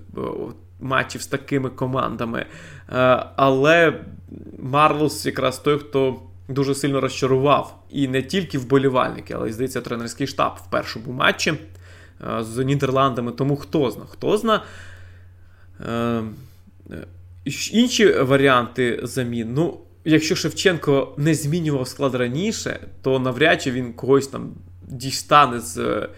[0.81, 2.47] матчів з такими командами.
[3.37, 4.01] Але
[4.59, 6.21] Марлос якраз той, хто.
[6.53, 11.55] Дуже сильно розчарував і не тільки вболівальники, але й здається, тренерський штаб в першому матчі
[12.41, 13.33] з Нідерландами.
[13.33, 14.63] Тому хто зна, хто зна.
[15.87, 16.23] Е,
[17.73, 19.55] інші варіанти замін.
[19.55, 24.55] Ну, якщо Шевченко не змінював склад раніше, то навряд чи він когось там
[24.89, 26.09] дістане з е,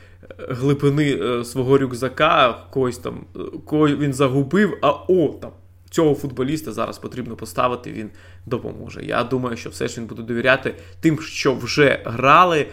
[0.48, 3.26] глибини е, свого рюкзака, когось там,
[3.66, 5.50] кого він загубив, а о, там.
[5.94, 8.10] Цього футболіста зараз потрібно поставити, він
[8.46, 9.04] допоможе.
[9.04, 12.66] Я думаю, що все ж він буде довіряти тим, що вже грали.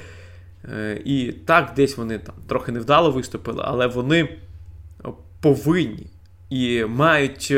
[1.05, 4.37] І так, десь вони там трохи невдало виступили, але вони
[5.41, 6.07] повинні
[6.49, 7.53] і мають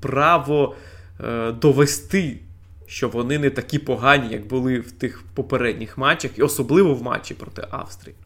[0.00, 0.74] право
[1.20, 2.40] е, довести,
[2.86, 7.34] що вони не такі погані, як були в тих попередніх матчах, і особливо в матчі
[7.34, 8.16] проти Австрії.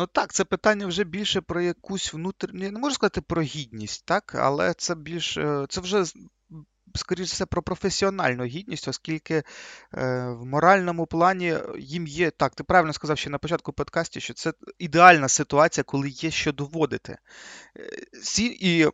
[0.00, 4.34] Ну так, це питання вже більше про якусь внутрішню, не можу сказати про гідність, так,
[4.34, 6.04] але це більш е, це вже
[6.94, 9.44] скоріш все, про професіональну гідність, оскільки е,
[10.28, 12.54] в моральному плані їм є так.
[12.54, 17.18] Ти правильно сказав ще на початку подкасті, що це ідеальна ситуація, коли є що доводити.
[18.22, 18.90] Сі, І е,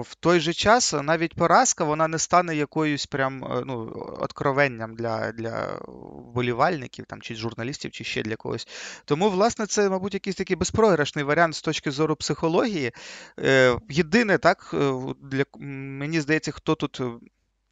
[0.00, 5.32] в той же час навіть поразка вона не стане якоюсь прям е, ну, откровенням для
[5.32, 8.68] для вболівальників там, чи журналістів, чи ще для когось.
[9.04, 12.92] Тому, власне, це, мабуть, якийсь такий безпрограшний варіант з точки зору психології.
[13.38, 14.74] Е, єдине, так,
[15.22, 16.91] для мені здається, хто тут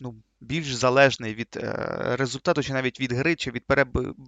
[0.00, 3.64] ну, більш залежний від е, результату, чи навіть від гри, чи від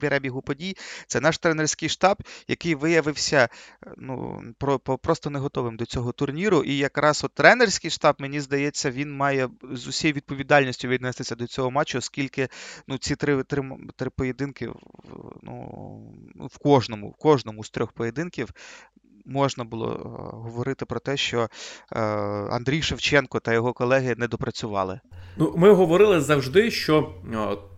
[0.01, 3.48] перебігу подій, це наш тренерський штаб, який виявився
[3.87, 6.62] е, ну, про, просто не готовим до цього турніру.
[6.62, 11.70] І якраз от тренерський штаб, мені здається, він має з усією відповідальністю віднестися до цього
[11.70, 12.48] матчу, оскільки
[12.88, 13.62] ну, ці три три,
[13.96, 14.70] три поєдинки
[15.42, 15.59] ну,
[16.53, 18.48] в кожному, в кожному з трьох поєдинків
[19.25, 21.48] можна було е, говорити про те, що
[22.51, 25.01] Андрій Шевченко та його колеги не допрацювали.
[25.37, 27.12] Ну, ми говорили завжди, що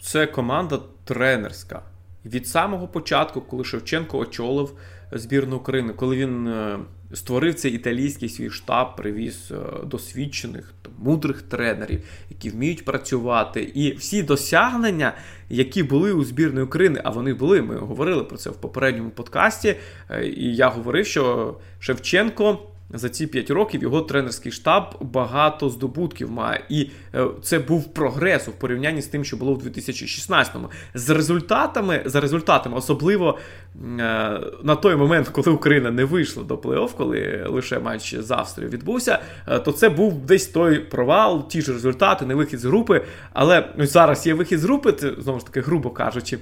[0.03, 1.83] це команда тренерська.
[2.25, 4.73] Від самого початку, коли Шевченко очолив
[5.12, 6.79] збірну України, коли він е,
[7.12, 13.62] створив цей італійський свій штаб, привіз е, досвідчених, мудрих тренерів, які вміють працювати.
[13.75, 15.12] І всі досягнення,
[15.49, 19.77] які були у збірної України, а вони були, ми говорили про це в попередньому подкасті.
[20.11, 22.59] Е, і я говорив, що Шевченко
[22.90, 26.64] за ці 5 років його тренерський штаб багато здобутків має.
[26.68, 30.70] І е, це був прогрес у порівнянні з тим, що було в 2016-му.
[30.94, 36.90] З результатами, за результатами, особливо е, на той момент, коли Україна не вийшла до плей-офф,
[36.97, 39.18] коли лише матч з Австрією відбувся,
[39.49, 43.05] е, то це був десь той провал, ті ж результати, не вихід з групи.
[43.33, 46.38] Але ось зараз є вихід з групи, це знову ж таки, грубо кажучи,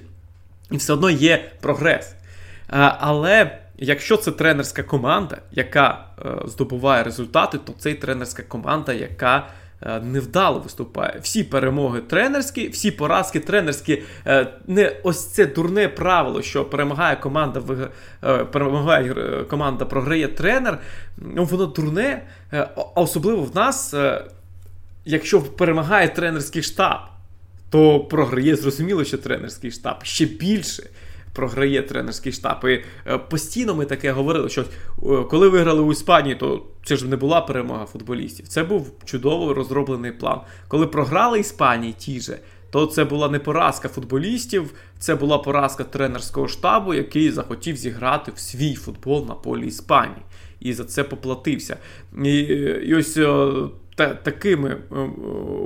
[0.71, 2.15] і все одно є прогрес.
[2.99, 9.49] Але Якщо це тренерська команда, яка е, здобуває результати, то це тренерська команда, яка
[9.83, 11.19] е, невдало виступає.
[11.23, 14.03] Всі перемоги тренерські, всі поразки тренерські.
[14.27, 17.63] Е, не ось це дурне правило, що перемагає команда,
[18.25, 20.79] е, перемагає е, команда, програє тренер.
[21.17, 23.95] Ну, воно дурне, е, особливо в нас,
[25.05, 26.99] якщо перемагає тренерський штаб,
[27.71, 30.83] то програє зрозуміло, що тренерський штаб ще більше
[31.33, 32.65] програє тренерський штаб.
[32.65, 34.65] І е, постійно ми таке говорили, що е,
[35.31, 38.49] коли виграли у Іспанії, то це ж не була перемога футболістів.
[38.49, 40.41] Це був чудово розроблений план.
[40.69, 42.39] Коли програли Іспанії ті же,
[42.71, 48.39] то це була не поразка футболістів, це була поразка тренерського штабу, який захотів зіграти в
[48.39, 50.23] свій футбол на полі Іспанії.
[50.61, 51.77] І за це поплатився.
[52.25, 52.39] І,
[52.85, 53.19] і ось
[53.95, 54.77] та, такими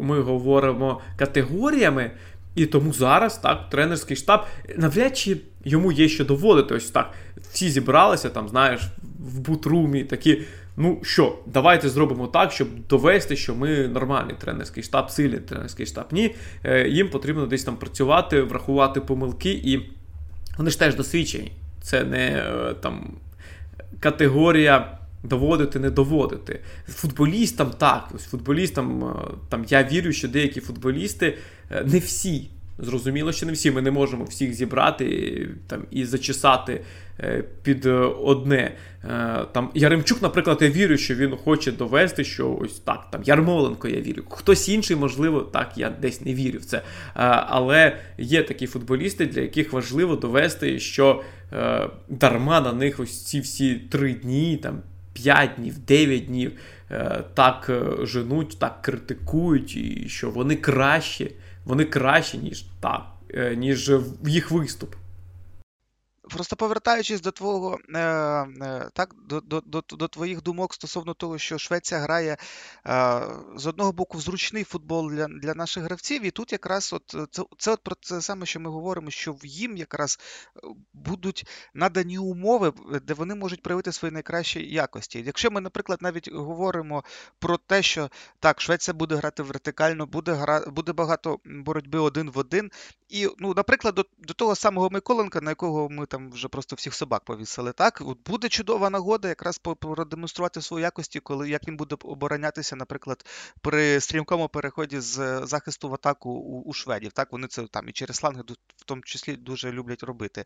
[0.02, 2.10] ми говоримо категоріями.
[2.56, 4.40] І тому зараз так, тренерський штаб
[4.76, 6.74] навряд чи йому є що доводити.
[6.74, 7.10] Ось так.
[7.52, 8.80] Всі зібралися, там, знаєш,
[9.18, 10.42] в бутрумі такі.
[10.76, 16.04] Ну що, давайте зробимо так, щоб довести, що ми нормальний тренерський штаб, сильний тренерський штаб.
[16.10, 19.90] Ні, е, їм потрібно десь там працювати, врахувати помилки, і
[20.58, 21.52] вони ж теж досвідчені.
[21.82, 23.16] Це не е, там
[24.00, 26.60] категорія доводити, не доводити.
[26.88, 29.14] Футболістам так, ось футболістам е,
[29.48, 31.38] там я вірю, що деякі футболісти
[31.84, 32.48] не всі
[32.78, 36.80] Зрозуміло, що не всі ми не можемо всіх зібрати там і зачесати
[37.20, 38.72] е, під е, одне.
[39.04, 43.10] Е, там Яремчук, наприклад, я вірю, що він хоче довести, що ось так.
[43.10, 44.22] Там Ярмоленко, я вірю.
[44.28, 46.82] Хтось інший, можливо, так, я десь не вірю в це.
[47.48, 51.22] Але є такі футболісти, для яких важливо довести, що
[52.08, 54.82] дарма на них ось ці всі три дні, там
[55.16, 56.52] 5 днів, 9 днів
[57.34, 57.70] так
[58.02, 61.30] женуть, так критикують, і що вони краще,
[61.64, 63.02] вони краще, ніж так,
[63.34, 63.92] е, ніж
[64.26, 64.94] їх виступ.
[66.30, 71.38] Просто повертаючись до твого е, е, так, до до, до, до твоїх думок стосовно того,
[71.38, 72.36] що Швеція грає
[72.86, 73.22] е,
[73.56, 77.70] з одного боку зручний футбол для для наших гравців, і тут якраз от це це
[77.72, 80.18] от про це саме, що ми говоримо, що їм якраз
[80.92, 85.22] будуть надані умови, де вони можуть проявити свої найкращі якості.
[85.26, 87.04] Якщо ми, наприклад, навіть говоримо
[87.38, 88.10] про те, що
[88.40, 92.70] так, Швеція буде грати вертикально, буде гра, буде багато боротьби один в один.
[93.08, 96.76] І, ну, наприклад, до, до того самого Миколенка, на якого ми там там вже просто
[96.76, 97.72] всіх собак повісили.
[97.72, 103.26] Так, От буде чудова нагода якраз продемонструвати свої якості, коли як він буде оборонятися, наприклад,
[103.60, 107.12] при стрімкому переході з захисту в атаку у, у шведів.
[107.12, 108.42] Так, вони це там і через сланги
[108.76, 110.44] в тому числі дуже люблять робити.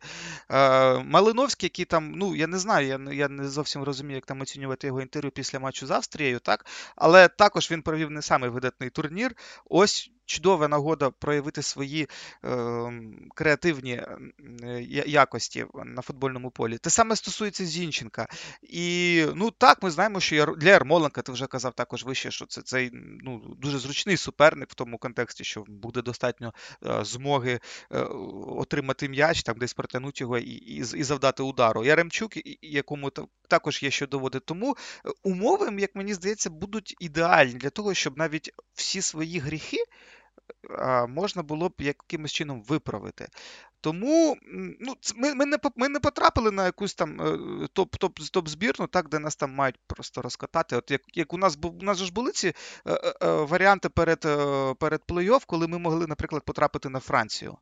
[0.50, 4.40] Е, Малиновський, який там, ну я не знаю, я я не зовсім розумію, як там
[4.40, 8.90] оцінювати його інтерв'ю після матчу з Австрією, так, але також він провів не самий видатний
[8.90, 9.37] турнір.
[9.64, 12.08] Ось чудова нагода проявити свої
[12.44, 12.92] е,
[13.34, 14.06] креативні е,
[15.06, 16.78] якості на футбольному полі.
[16.78, 18.26] Те саме стосується Зінченка.
[18.62, 22.62] І ну так, ми знаємо, що для Ярмоленка, ти вже казав також вище, що це
[22.62, 22.90] цей
[23.22, 26.54] ну, дуже зручний суперник в тому контексті, що буде достатньо
[26.86, 27.60] е, змоги
[27.92, 27.98] е,
[28.46, 31.84] отримати м'яч, там десь протягнути його і, і, і завдати удару.
[31.84, 33.10] Яремчук, якому
[33.48, 34.44] також є що доводити.
[34.46, 39.84] Тому е, умови, як мені здається, будуть ідеальні для того, щоб навіть всі свої гріхи
[41.08, 43.28] можна було б якимось чином виправити.
[43.80, 44.36] Тому
[44.80, 47.20] ну, ми ми, не ми не потрапили на якусь там
[47.74, 50.76] топ-топ-збірну, так, де нас там мають просто розкатати.
[50.76, 52.54] От як як у нас у нас ж були ці е,
[52.86, 54.20] е, е, варіанти перед
[54.78, 57.58] перед плей-офф, коли ми могли, наприклад, потрапити на Францію.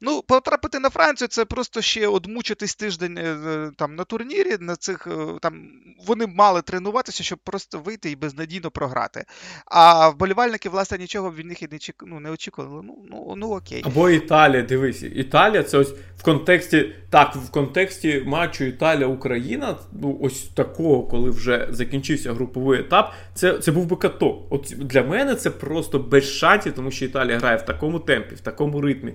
[0.00, 4.56] Ну, потрапити на Францію це просто ще одмучитись тиждень е, е, там на турнірі.
[4.60, 5.62] На цих е, там
[6.06, 9.24] вони мали тренуватися, щоб просто вийти і безнадійно програти.
[9.66, 12.04] А вболівальники, власне, нічого від них і не чек...
[12.06, 12.82] ну, не очікували.
[12.84, 13.82] Ну, ну, ну окей.
[13.86, 20.42] Або Італія, дивись, Італія це ось в контексті, так, в контексті матчу Італія-Україна, ну ось
[20.42, 24.46] такого, коли вже закінчився груповий етап, це це був би каток.
[24.50, 28.40] От для мене це просто без шансів, тому що Італія грає в такому темпі, в
[28.40, 29.14] такому ритмі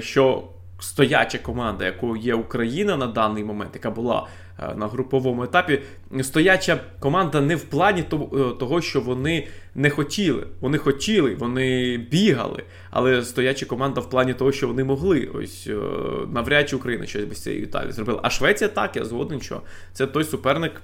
[0.00, 0.44] що
[0.80, 4.26] стояча команда, якою є Україна на даний момент, яка була
[4.58, 5.82] е, на груповому етапі,
[6.22, 8.04] стояча команда не в плані е,
[8.58, 10.46] того, що вони не хотіли.
[10.60, 15.30] Вони хотіли, вони бігали, але стояча команда в плані того, що вони могли.
[15.34, 15.76] Ось е,
[16.32, 18.20] навряд чи Україна щось без цієї Італії зробила.
[18.22, 19.60] А Швеція так, я згоден, що
[19.92, 20.82] це той суперник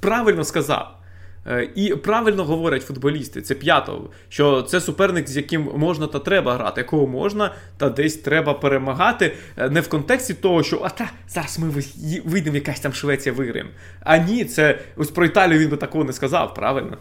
[0.00, 1.01] правильно сказав.
[1.46, 6.54] Е, і правильно говорять футболісти, це п'ятого, що це суперник, з яким можна та треба
[6.54, 9.32] грати, якого можна та десь треба перемагати.
[9.56, 11.82] Е, не в контексті того, що а та зараз ми
[12.24, 13.70] вийдемо, якась там Швеція виграємо.
[14.00, 16.98] А ні, це ось про Італію він би такого не сказав, правильно?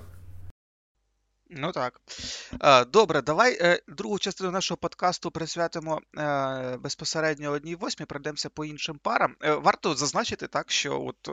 [1.53, 2.01] Ну так.
[2.87, 8.99] Добре, давай е, другу частину нашого подкасту присвятимо е, безпосередньо одній восьмій, пройдемося по іншим
[9.03, 9.35] парам.
[9.43, 11.29] Е, варто зазначити так, що от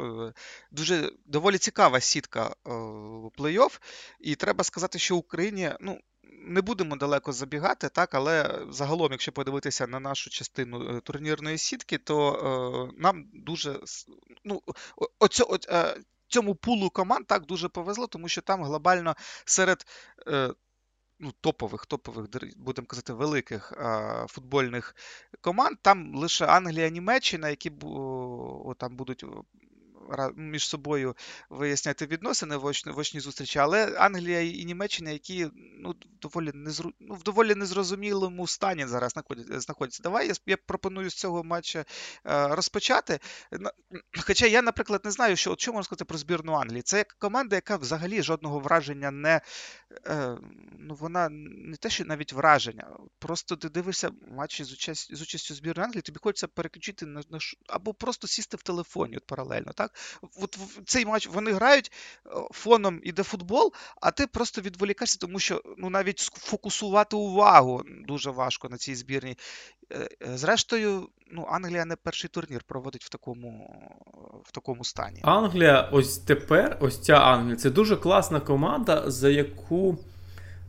[0.70, 2.54] дуже доволі цікава сітка
[3.38, 3.80] плей-офф,
[4.20, 5.98] і треба сказати, що Україні, ну.
[6.40, 12.32] Не будемо далеко забігати, так, але загалом, якщо подивитися на нашу частину турнірної сітки, то
[12.32, 13.80] е, нам дуже
[14.44, 14.62] ну,
[15.18, 15.58] оцю, о,
[16.28, 19.14] цьому пулу команд так дуже повезло, тому що там глобально
[19.44, 19.86] серед
[20.28, 20.54] е,
[21.20, 24.94] ну, топових, топових, будемо казати, великих е, футбольних
[25.40, 29.24] команд, там лише Англія, Німеччина, які о, там будуть
[30.36, 31.16] між собою
[31.50, 36.92] виясняти відносини в очній, в очній зустрічі, але Англія і Німеччина, які ну, доволі незру...
[37.00, 39.12] ну, в доволі незрозумілому стані зараз
[39.50, 40.02] знаходяться.
[40.02, 41.84] Давай я, я пропоную з цього матча е,
[42.48, 43.18] розпочати.
[44.26, 46.82] Хоча я, наприклад, не знаю, що от що можна про збірну Англії.
[46.82, 49.40] Це команда, яка взагалі жодного враження не
[50.06, 50.36] е,
[50.78, 52.86] ну, вона не те, що навіть враження.
[53.18, 57.38] Просто ти дивишся матчі з участь, з участю збірної Англії, тобі хочеться переключити на, на
[57.66, 59.72] або просто сісти в телефоні от паралельно.
[59.72, 59.97] так?
[60.42, 61.92] От цей матч вони грають,
[62.26, 68.30] е, фоном іде футбол, а ти просто відволікаєшся, тому що ну, навіть сфокусувати увагу дуже
[68.30, 69.36] важко на цій збірній.
[69.90, 73.74] Е, е, зрештою, ну, Англія не перший турнір проводить в такому
[74.44, 75.20] в такому стані.
[75.22, 79.98] Англія, ось тепер, ось ця Англія, це дуже класна команда, за яку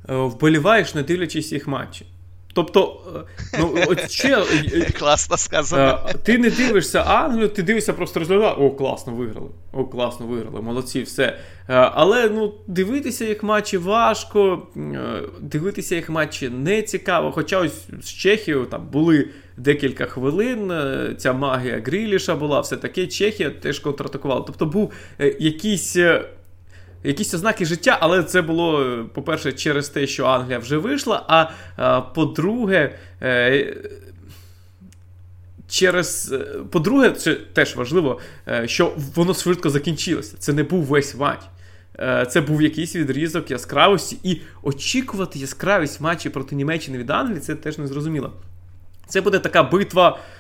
[0.07, 2.05] вболіваєш, не дивлячись їх матчі.
[2.53, 5.99] Тобто, е, ну, от ще, е, е, класно сказано.
[6.23, 9.49] Ти не дивишся Англію, ти дивишся просто розглядає, о, класно виграли.
[9.73, 11.37] О, класно виграли, молодці, все.
[11.67, 14.67] Але ну, дивитися їх матчі важко,
[15.39, 17.31] дивитися їх матчі не цікаво.
[17.31, 20.73] Хоча ось з Чехією там були декілька хвилин,
[21.17, 24.41] ця магія Гріліша була, все таке, Чехія теж контратакувала.
[24.47, 24.91] Тобто був
[25.39, 25.97] якийсь
[27.03, 31.25] якісь ознаки життя, але це було, по-перше, через те, що Англія вже вийшла.
[31.27, 33.75] А по-друге, е,
[35.67, 36.37] через, е,
[36.71, 40.35] по-друге, це теж важливо, е, що воно швидко закінчилося.
[40.39, 41.39] Це не був весь матч.
[42.29, 47.77] Це був якийсь відрізок яскравості, і очікувати яскравість матчі проти Німеччини від Англії це теж
[47.77, 48.33] не зрозуміло.
[49.07, 50.38] Це буде така битва Е,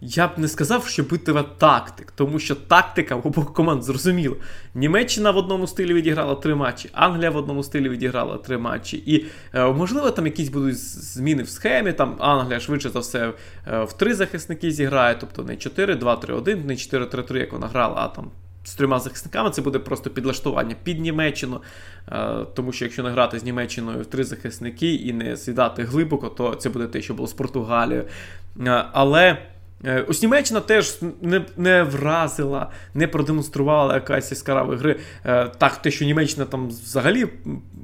[0.00, 4.36] я б не сказав, що битва тактик, тому що тактика в обох команд зрозуміла.
[4.74, 8.96] Німеччина в одному стилі відіграла три матчі, Англія в одному стилі відіграла три матчі.
[8.96, 11.92] І, е, можливо, там якісь будуть зміни в схемі.
[11.92, 13.32] Там Англія швидше за все
[13.66, 18.30] е, в три захисники зіграє, тобто не 4-2-3-1, не 4-3-3, як вона грала, а там
[18.64, 21.60] з трьома захисниками це буде просто підлаштування під Німеччину.
[22.08, 26.28] Е, тому що якщо не грати з Німеччиною в три захисники і не сідати глибоко,
[26.28, 28.04] то це буде те, що було з Португалією.
[28.66, 29.38] Е, але.
[29.84, 34.96] Е, ось Німеччина теж не не вразила, не продемонструвала якась яскравої гри.
[35.58, 37.26] Так, те, що Німеччина там взагалі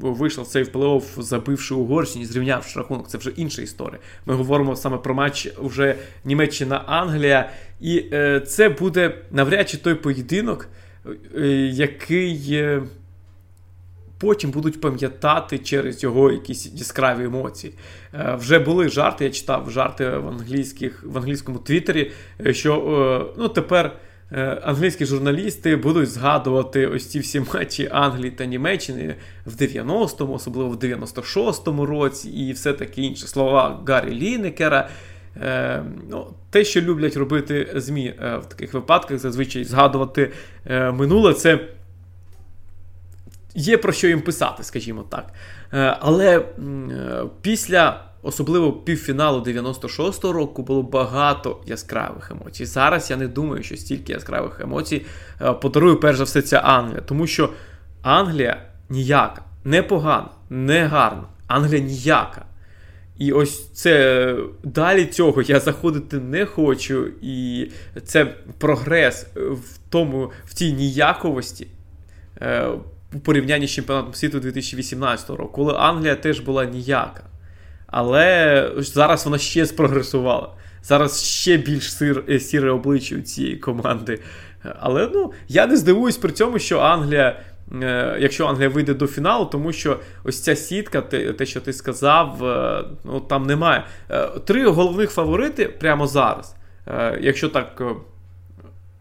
[0.01, 3.99] вийшла в цей плей-офф, забивши Угорщині, зрівнявши рахунок, це вже інша історія.
[4.27, 5.95] Ми говоримо саме про матч вже
[6.25, 8.05] Німеччина-Англія, і
[8.47, 10.69] це буде навряд чи той поєдинок,
[11.71, 12.63] який
[14.19, 17.73] потім будуть пам'ятати через його якісь яскраві емоції.
[18.15, 22.11] Е, вже були жарти, я читав жарти в англійських, в англійському твіттері,
[22.47, 23.97] е, що е, ну, тепер.
[24.63, 29.15] Англійські журналісти будуть згадувати ось ці всі матчі Англії та Німеччини
[29.47, 33.27] в 90-му, особливо в 96-му році, і все таке інше.
[33.27, 34.89] Слова Гаррі Лінекера.
[35.43, 40.33] Е, ну, Те, що люблять робити ЗМІ в таких випадках, зазвичай згадувати
[40.93, 41.59] минуле, це
[43.57, 45.33] є про що їм писати, скажімо так.
[45.73, 46.45] Е, але е,
[47.41, 48.03] після.
[48.23, 52.67] Особливо півфіналу 96-го року було багато яскравих емоцій.
[52.67, 55.07] Зараз я не думаю, що стільки яскравих емоцій
[55.41, 57.01] е, подарує перш за все ця Англія.
[57.01, 57.51] Тому що
[58.03, 61.25] Англія ніяка, не погана, не гарна.
[61.47, 62.45] Англія ніяка.
[63.19, 67.07] І ось це далі цього я заходити не хочу.
[67.23, 67.69] І
[68.05, 68.25] це
[68.59, 71.67] прогрес в тому, в тій ніяковості
[73.17, 77.23] у порівнянні з чемпіонатом світу 2018 року, коли Англія теж була ніяка.
[77.87, 80.49] Але зараз вона ще спрогресувала.
[80.83, 84.21] Зараз ще більш сир, е, сіре обличчя у цієї команди.
[84.81, 87.41] Але ну, я не здивуюсь при цьому, що Англія,
[87.83, 92.45] е, якщо Англія вийде до фіналу, тому що ось ця сітка, те, що ти сказав,
[92.45, 93.85] е, ну там немає.
[94.45, 96.57] Три головних фаворити прямо зараз.
[97.21, 97.83] Якщо так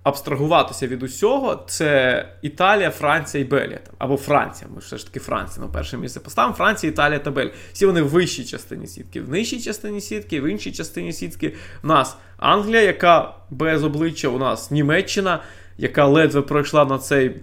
[0.05, 3.79] абстрагуватися від усього, це Італія, Франція і Бельгія.
[3.97, 4.69] Або Франція.
[4.73, 6.55] Ми все ж таки Франція на перше місце поставимо.
[6.55, 7.53] Франція, Італія та Бельгія.
[7.73, 9.21] Всі вони в вищій частині сітки.
[9.21, 11.53] В нижчій частині сітки, в іншій частині сітки.
[11.83, 15.39] У нас Англія, яка без обличчя, у нас Німеччина,
[15.77, 17.35] яка ледве пройшла на цей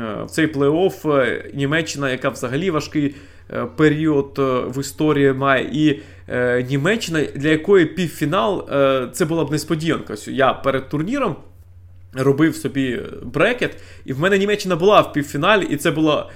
[0.00, 1.16] е, цей плей-офф.
[1.16, 3.14] Е, Німеччина, яка взагалі важкий.
[3.52, 4.34] Е, період
[4.76, 6.00] в історії має і
[6.68, 8.68] Німеччина, для якої півфінал
[9.12, 10.14] це була б несподіванка.
[10.26, 11.36] Я перед турніром
[12.12, 16.30] робив собі брекет, і в мене Німеччина була в півфіналі, і це була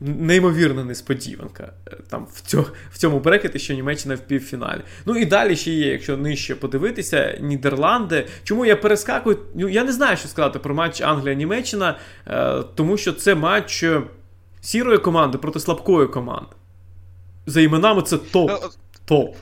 [0.00, 4.80] неймовірна несподіванка е, там в цьому, в цьому брекеті, що Німеччина в півфіналі.
[5.06, 8.26] Ну і далі ще є, якщо нижче подивитися, Нідерланди.
[8.44, 9.38] Чому я перескакую?
[9.54, 14.02] Ну, Я не знаю, що сказати про матч Англія-Німеччина, е, тому що це матч е,
[14.60, 16.50] сірої команди проти слабкої команди.
[17.46, 18.50] За іменами це топ.
[19.04, 19.36] Топ.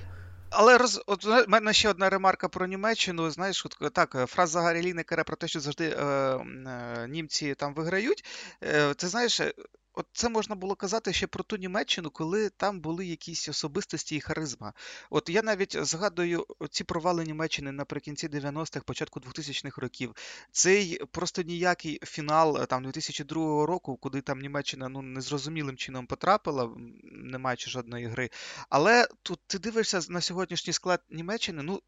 [0.52, 1.00] Але роз...
[1.06, 3.30] от в мене ще одна ремарка про Німеччину.
[3.30, 7.74] Знаєш, от, так, е, фраза Гаррі Лінекера про те, що завжди е, е, німці там
[7.74, 8.24] виграють.
[8.62, 9.52] Е, Ти знаєш, е,
[9.94, 14.20] От це можна було казати ще про ту Німеччину, коли там були якісь особистості і
[14.20, 14.72] харизма.
[15.10, 20.14] От я навіть згадую ці провали Німеччини наприкінці 90-х, початку 2000-х років.
[20.50, 26.70] Цей просто ніякий фінал е, там 2002 року, куди там Німеччина ну незрозумілим чином потрапила,
[27.02, 28.30] не маючи жодної гри.
[28.68, 31.82] Але тут ти дивишся на сьогоднішній склад Німеччини, ну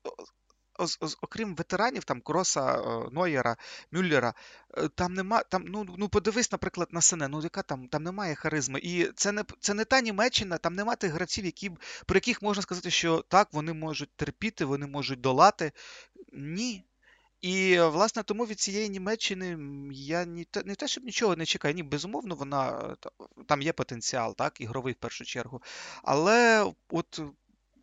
[1.21, 3.57] окрім ветеранів, там Кроса, е, Нойера,
[3.93, 4.35] Мюллера,
[4.77, 5.43] е, там нема.
[5.43, 8.81] Там, ну ну подивись, наприклад, на Сене, ну яка там там немає харизми.
[8.83, 11.71] І це не це не та Німеччина, там нема тих гравців, які,
[12.07, 15.73] про яких можна сказати, що так, вони можуть терпіти, вони можуть долати.
[16.33, 16.85] Ні.
[17.45, 19.59] І, власне, тому від цієї Німеччини
[19.93, 21.75] я те, не те, щоб нічого не чекаю.
[21.75, 22.97] Ні, безумовно, вона
[23.47, 25.63] там є потенціал, так, ігровий в першу чергу.
[26.03, 27.21] Але от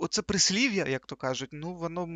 [0.02, 2.08] оце прислів'я, як то кажуть, ну воно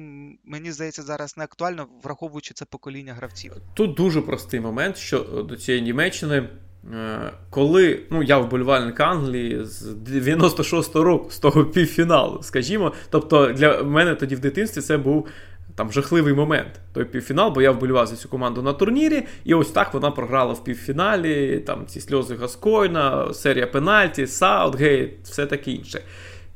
[0.46, 3.52] мені здається зараз не актуально, враховуючи це покоління гравців.
[3.74, 6.50] Тут дуже простий момент, що е, до цієї Німеччини.
[6.94, 12.94] Е, коли ну я вболівальник Англії з 96-го року, з того півфіналу, скажімо.
[13.10, 15.28] Тобто для мене тоді в дитинстві це був
[15.76, 16.80] там жахливий момент.
[16.94, 20.54] Той півфінал, бо я вболівав за цю команду на турнірі, і ось так вона програла
[20.54, 21.60] в півфіналі.
[21.60, 26.02] Там ці сльози Гаскойна, серія пенальті, Саутгейт, все таке інше.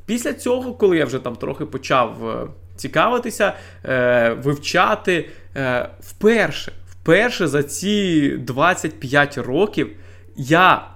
[0.09, 3.53] Після цього, коли я вже там трохи почав е, цікавитися,
[3.85, 9.89] е, вивчати, е, вперше, вперше за ці 25 років
[10.35, 10.87] я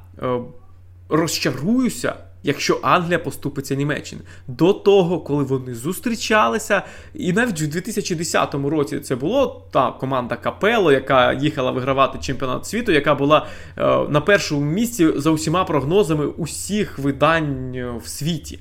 [1.10, 4.22] розчаруюся якщо Англія поступиться Німеччині.
[4.48, 6.82] До того, коли вони зустрічалися,
[7.14, 12.92] і навіть у 2010 році це було та команда Капело, яка їхала вигравати чемпіонат світу,
[12.92, 13.48] яка була
[13.78, 18.60] е, на першому місці за усіма прогнозами усіх видань в світі.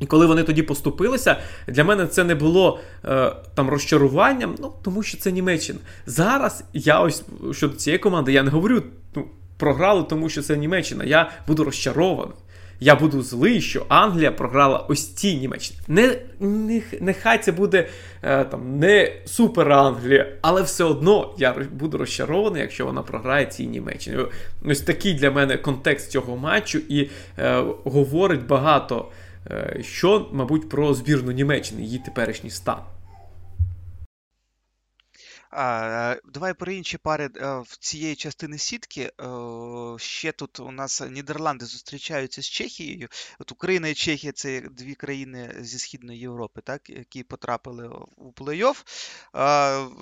[0.00, 1.36] І коли вони тоді поступилися,
[1.68, 5.78] для мене це не було е, там розчаруванням, ну тому що це Німеччина.
[6.06, 8.82] Зараз я ось щодо цієї команди я не говорю
[9.14, 9.24] ну,
[9.56, 11.04] програли, тому що це Німеччина.
[11.04, 12.34] Я буду розчарований.
[12.82, 15.80] Я буду злий, що Англія програла ось цій Німеччині.
[15.88, 17.88] Не, не, Нехай це буде
[18.22, 23.66] е, там не супер Англія, але все одно я буду розчарований, якщо вона програє цій
[23.66, 24.16] Німеччині.
[24.64, 29.08] Ось такий для мене контекст цього матчу і е, говорить багато.
[29.46, 32.82] Е, що, мабуть, про збірну Німеччини, її теперішній стан.
[35.50, 39.02] А, Давай про інші пари е, в цієї частини сітки.
[39.02, 39.24] Е,
[39.98, 43.08] ще тут у нас Нідерланди зустрічаються з Чехією.
[43.38, 48.84] От Україна і Чехія це дві країни зі Східної Європи, так, які потрапили у плей-офф.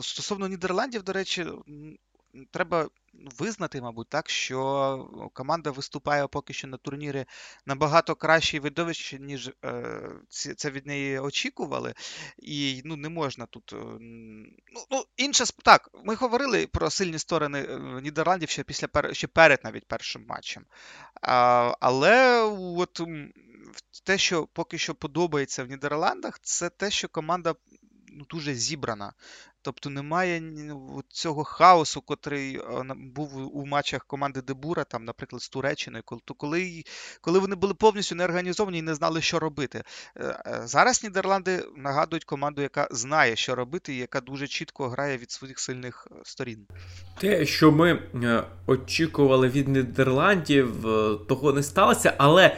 [0.03, 1.47] Стосовно Нідерландів, до речі,
[2.51, 2.89] треба
[3.39, 7.25] визнати, мабуть, так, що команда виступає поки що на турнірі
[7.67, 10.11] набагато краще і видовище, ніж е,
[10.57, 11.95] це від неї очікували.
[12.39, 13.73] І ну, не можна тут.
[13.73, 13.77] Е,
[14.75, 19.65] ну, ну, інше Так, ми говорили про сильні сторони е, Нідерландів ще після ще перед
[19.65, 20.65] навіть першим матчем.
[21.23, 22.43] А, Але
[22.77, 23.01] от
[24.05, 27.55] те, що поки що подобається в Нідерландах, це те, що команда
[28.13, 29.13] ну, дуже зібрана.
[29.63, 30.43] Тобто немає
[31.09, 32.63] цього хаосу, котрий е,
[32.97, 36.05] був у матчах команди Дебура, там, наприклад, з Туреччиною,
[36.37, 36.85] коли
[37.21, 39.83] коли вони були повністю неорганізовані і не знали, що робити.
[40.17, 45.19] Е, е, зараз Нідерланди нагадують команду, яка знає, що робити, і яка дуже чітко грає
[45.19, 46.67] від своїх сильних сторін.
[47.21, 48.03] Те, що ми
[48.67, 50.83] очікували від Нідерландів,
[51.29, 52.57] того не сталося, але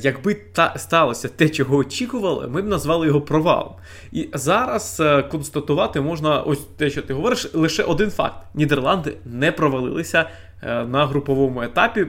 [0.00, 3.74] якби та сталося те, чого очікували, ми б назвали його провалом.
[4.12, 9.52] І зараз е, констатувати можна ось те, що ти говориш, лише один факт: Нідерланди не
[9.52, 10.30] провалилися
[10.62, 12.06] е, на груповому етапі,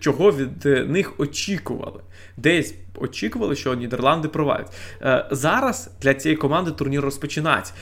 [0.00, 2.00] чого від е, них очікували.
[2.36, 4.72] Десь очікували, що Нідерланди провалять.
[5.02, 7.72] Е, зараз для цієї команди турнір розпочинається.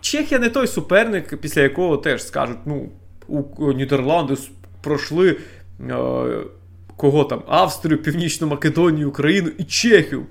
[0.00, 2.88] Чехія не той суперник, після якого теж скажуть, ну,
[3.56, 4.34] у Нідерланди
[4.82, 5.36] пройшли.
[6.96, 7.42] Кого там?
[7.46, 10.26] Австрію, Північну Македонію, Україну і Чехію.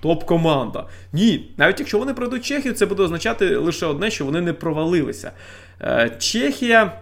[0.00, 0.86] Топ-команда.
[1.12, 5.32] Ні, навіть якщо вони пройдуть Чехію, це буде означати лише одне, що вони не провалилися.
[5.80, 6.92] Е, Чехія е,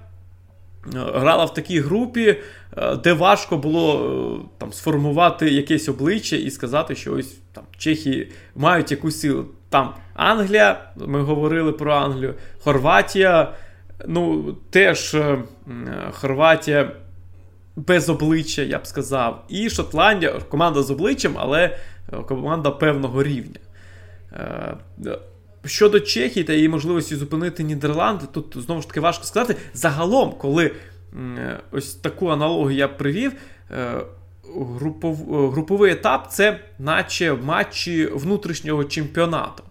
[0.95, 2.37] грала в такій групі,
[2.77, 8.91] е, де важко було там сформувати якесь обличчя і сказати, що ось там Чехії мають
[8.91, 9.47] якусь силу.
[9.69, 13.53] Там Англія, ми говорили про Англію, Хорватія.
[14.07, 15.17] Ну, теж
[16.11, 16.93] Хорватія
[17.77, 19.45] без обличчя, я б сказав.
[19.49, 21.79] І Шотландія, команда з обличчям, але
[22.12, 23.61] е, команда певного рівня.
[24.33, 24.77] Е,
[25.64, 29.57] щодо Чехії та її можливості зупинити Нідерланди, тут знову ж таки важко сказати.
[29.74, 30.72] Загалом, коли
[31.70, 33.33] ось таку аналогію я привів,
[33.70, 34.01] е,
[35.29, 39.62] груповий етап це наче матчі внутрішнього чемпіонату.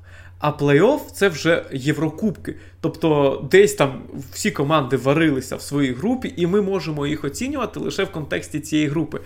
[0.45, 2.55] А плей-офф це вже Єврокубки.
[2.81, 8.03] Тобто десь там всі команди варилися в своїй групі, і ми можемо їх оцінювати лише
[8.03, 9.19] в контексті цієї групи.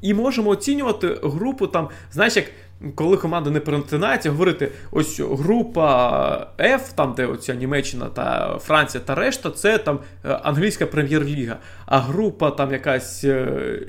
[0.00, 2.44] І можемо оцінювати групу там, знаєш, як.
[2.94, 9.14] Коли команда не перетинається, говорити, ось група F, там де оця Німеччина та Франція та
[9.14, 11.56] решта, це там е, англійська прем'єр-ліга.
[11.86, 13.26] А група там якась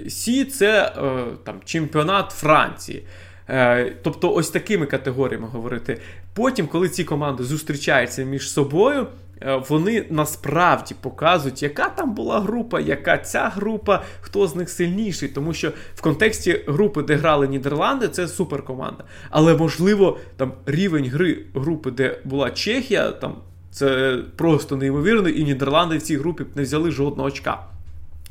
[0.07, 3.05] Сі, це е, там чемпіонат Франції.
[3.49, 5.99] Е, тобто, ось такими категоріями говорити.
[6.33, 9.07] Потім, коли ці команди зустрічаються між собою,
[9.41, 15.29] е, вони насправді показують, яка там була група, яка ця група, хто з них сильніший.
[15.29, 19.03] Тому що в контексті групи, де грали Нідерланди, це суперкоманда.
[19.29, 23.35] Але можливо, там рівень гри групи, де була Чехія, там
[23.71, 27.63] це просто неймовірно, і Нідерланди в цій групі не взяли жодного очка.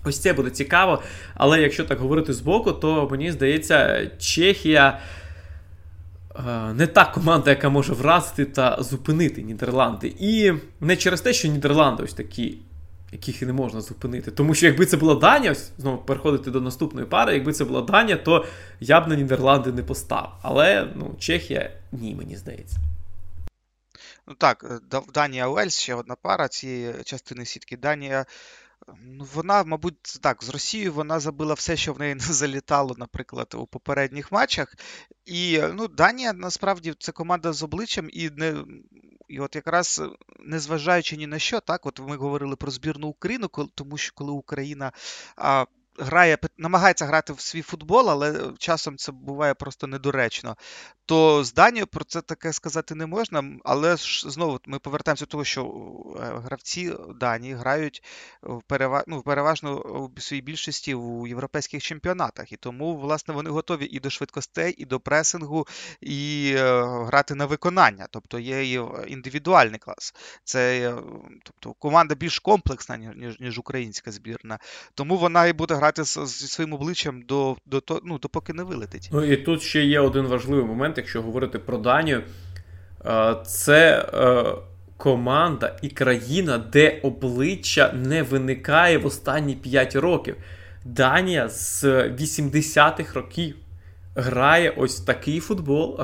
[0.07, 1.02] Ось це буде цікаво.
[1.34, 5.00] Але якщо так говорити з боку, то мені здається, Чехія
[6.36, 6.42] е,
[6.74, 10.14] не та команда, яка може вразити та зупинити Нідерланди.
[10.18, 12.59] І не через те, що Нідерланди ось такі.
[13.12, 14.30] Яких і не можна зупинити.
[14.30, 17.82] Тому що якби це була Данія, ось знову переходити до наступної пари, якби це була
[17.82, 18.44] Данія, то
[18.80, 20.38] я б на Нідерланди не постав.
[20.42, 22.76] Але ну, Чехія ні, мені здається.
[24.26, 27.76] Ну так, е, Данія Уельс ще одна пара цієї частини сітки.
[27.76, 28.24] Данія
[29.34, 33.66] Вона, мабуть, так, з Росією вона забила все, що в неї не залітало, наприклад, у
[33.66, 34.74] попередніх матчах.
[35.24, 38.64] І ну, Данія насправді це команда з обличчям, і не.
[39.28, 40.03] І от якраз
[40.41, 44.93] незважаючи ні на що, так, от ми говорили про збірну Україну, тому що коли Україна
[45.37, 45.64] а,
[45.99, 50.57] грає, намагається грати в свій футбол, але часом це буває просто недоречно.
[51.07, 53.44] То з Данією про це таке сказати не можна.
[53.64, 58.03] Але ж знову ми повертаємося до того, що е, гравці Данії грають
[58.42, 59.05] в переваж...
[59.07, 59.76] ну, переважно
[60.16, 62.53] в своїй більшості у європейських чемпіонатах.
[62.53, 65.66] І тому, власне, вони готові і до швидкостей, і до пресингу,
[66.01, 68.07] і е, грати на виконання.
[68.11, 70.14] Тобто є і індивідуальний клас.
[70.44, 70.94] Це
[71.42, 74.59] тобто, команда більш комплексна, ніж ніж українська збірна.
[74.94, 79.09] Тому вона і буде грати зі своїм обличчям до, до, до, ну, допоки не вилетить.
[79.12, 82.22] Ну і тут ще є один важливий момент, якщо говорити про Данію.
[83.47, 84.45] Це е,
[84.97, 90.37] команда і країна, де обличчя не виникає в останні 5 років.
[90.84, 93.57] Данія з 80-х років
[94.14, 96.01] грає ось такий футбол.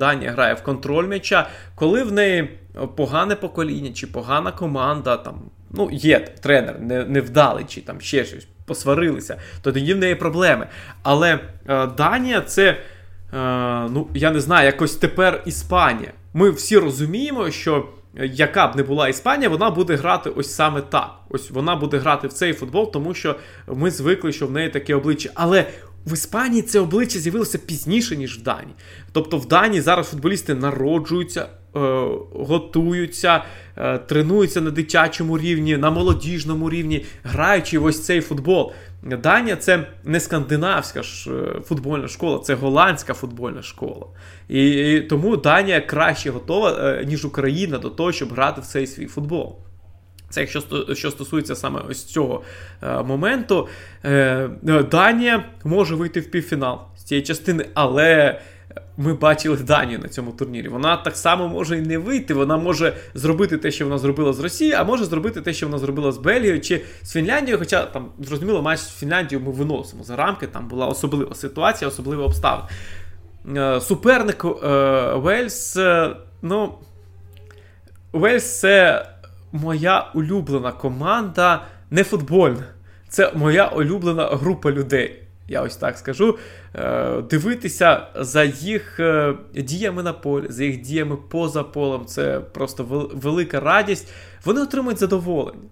[0.00, 2.58] Данія грає в контроль м'яча, коли в неї
[2.96, 9.36] погане покоління чи погана команда, там, ну, є тренер невдалий, чи там ще щось, посварилися,
[9.62, 10.66] то тоді в неї проблеми.
[11.02, 11.38] Але
[11.68, 12.76] е, Данія це, е,
[13.90, 16.12] ну, я не знаю, якось тепер Іспанія.
[16.34, 17.88] Ми всі розуміємо, що.
[18.22, 21.10] Яка б не була Іспанія, вона буде грати ось саме так.
[21.30, 23.36] Ось вона буде грати в цей футбол, тому що
[23.66, 25.30] ми звикли, що в неї таке обличчя.
[25.34, 25.66] Але
[26.06, 28.74] в Іспанії це обличчя з'явилося пізніше, ніж в Данії.
[29.12, 31.48] Тобто в Данії зараз футболісти народжуються, е,
[32.32, 33.44] готуються,
[33.76, 38.72] е, тренуються на дитячому рівні, на молодіжному рівні, граючи ось цей футбол.
[39.02, 44.06] Данія це не скандинавська ж е, футбольна школа, це голландська футбольна школа.
[44.48, 49.58] І, тому Данія краще готова, ніж Україна, до того, щоб грати в цей свій футбол.
[50.34, 50.62] Це якщо
[50.94, 52.42] що стосується саме ось цього
[52.82, 53.68] е, моменту,
[54.04, 54.10] е,
[54.68, 58.40] е, Данія може вийти в півфінал з цієї частини, але
[58.96, 60.68] ми бачили Данію на цьому турнірі.
[60.68, 62.34] Вона так само може і не вийти.
[62.34, 65.78] Вона може зробити те, що вона зробила з Росією, а може зробити те, що вона
[65.78, 67.58] зробила з Бельгією чи з Фінляндією.
[67.58, 70.46] Хоча там зрозуміло, матч з Фінляндією ми виносимо за рамки.
[70.46, 72.68] Там була особлива ситуація, особливі обставини.
[73.80, 74.44] Суперник
[75.14, 75.78] Вельс,
[76.42, 76.74] ну.
[78.12, 79.06] Вельс це
[79.54, 82.64] моя улюблена команда не футбольна.
[83.08, 85.20] Це моя улюблена група людей.
[85.48, 86.38] Я ось так скажу.
[86.74, 93.08] Е, дивитися за їх е, діями на полі, за їх діями поза полем це просто
[93.14, 94.12] велика радість.
[94.44, 95.68] Вони отримують задоволення.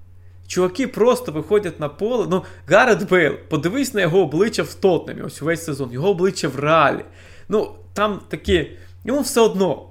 [0.46, 2.26] Чуваки просто виходять на поле.
[2.30, 6.60] Ну, Гаррет Бейл, подивись на його обличчя в Тотнемі, ось увесь сезон, його обличчя в
[6.60, 7.04] реалі.
[7.48, 8.70] Ну, там такі,
[9.04, 9.88] йому все одно.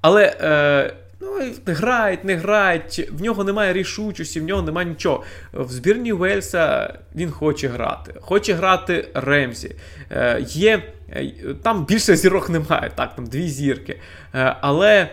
[0.00, 5.22] Але е, Ну, грають, не грають, в нього немає рішучості, в нього немає нічого.
[5.52, 8.14] В збірні Уельса він хоче грати.
[8.20, 9.74] Хоче грати Ремзі.
[10.10, 14.00] Е, є, е, Там більше зірок немає, так, там дві зірки.
[14.34, 15.08] Е, але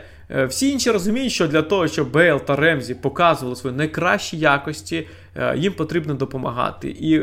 [0.48, 5.08] всі інші розуміють, що для того, щоб Бейл та Ремзі показували свої найкращі якості,
[5.56, 6.90] їм потрібно допомагати.
[6.90, 7.20] І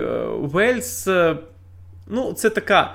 [0.55, 1.09] Уельс,
[2.07, 2.95] ну, це така.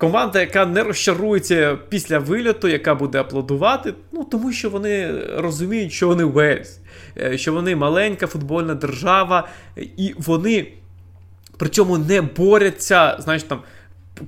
[0.00, 6.06] Команда, яка не розчарується після вильоту, яка буде аплодувати, ну тому що вони розуміють, що
[6.06, 6.80] вони Вельс,
[7.18, 10.72] е, що вони маленька футбольна держава, і вони
[11.56, 13.60] при цьому не борються, знаєш, там.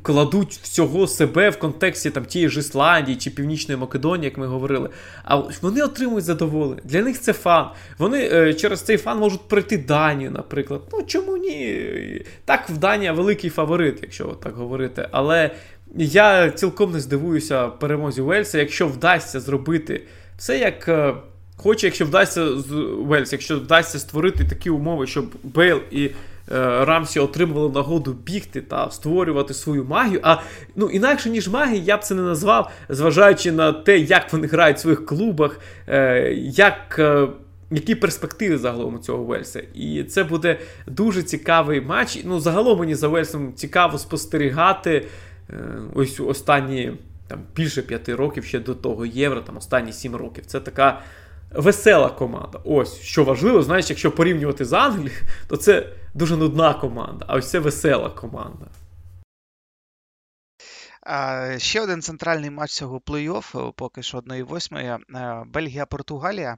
[0.03, 4.89] Кладуть всього себе в контексті там тієї ж Ісландії чи Північної Македонії, як ми говорили.
[5.25, 6.81] А вони отримують задоволення.
[6.85, 7.67] Для них це фан.
[7.99, 10.81] Вони е, через цей фан можуть пройти Данію, наприклад.
[10.93, 12.23] Ну чому ні?
[12.45, 15.09] Так, в Данія великий фаворит, якщо так говорити.
[15.11, 15.51] Але
[15.97, 20.03] я цілком не здивуюся перемозі Вельсу, якщо вдасться зробити
[20.39, 20.89] все як.
[20.89, 21.15] Е,
[21.57, 26.11] хоче, якщо вдасться з Вельс, якщо вдасться створити такі умови, щоб Бейл і
[26.81, 30.21] Рамсі отримували нагоду бігти та створювати свою магію.
[30.23, 30.37] А
[30.77, 34.77] ну, інакше, ніж магія, я б це не назвав, зважаючи на те, як вони грають
[34.77, 36.97] в своїх клубах, е, як.
[36.99, 37.29] Е,
[37.75, 39.63] які перспективи загалом у цього Вельса?
[39.75, 42.19] І це буде дуже цікавий матч.
[42.25, 45.07] Ну, загалом мені за Вельсом цікаво спостерігати
[45.95, 46.93] ось останні
[47.29, 50.47] там, більше п'яти років ще до того євро, там останні сім років.
[50.47, 51.01] Це така
[51.55, 52.61] весела команда.
[52.65, 57.51] Ось що важливо, знаєш, якщо порівнювати з Англією, то це дуже нудна команда, а ось
[57.51, 58.67] це весела команда.
[61.59, 66.57] Ще один центральний матч цього плей-офф, е, поки що 1-8, е, Бельгія-Португалія.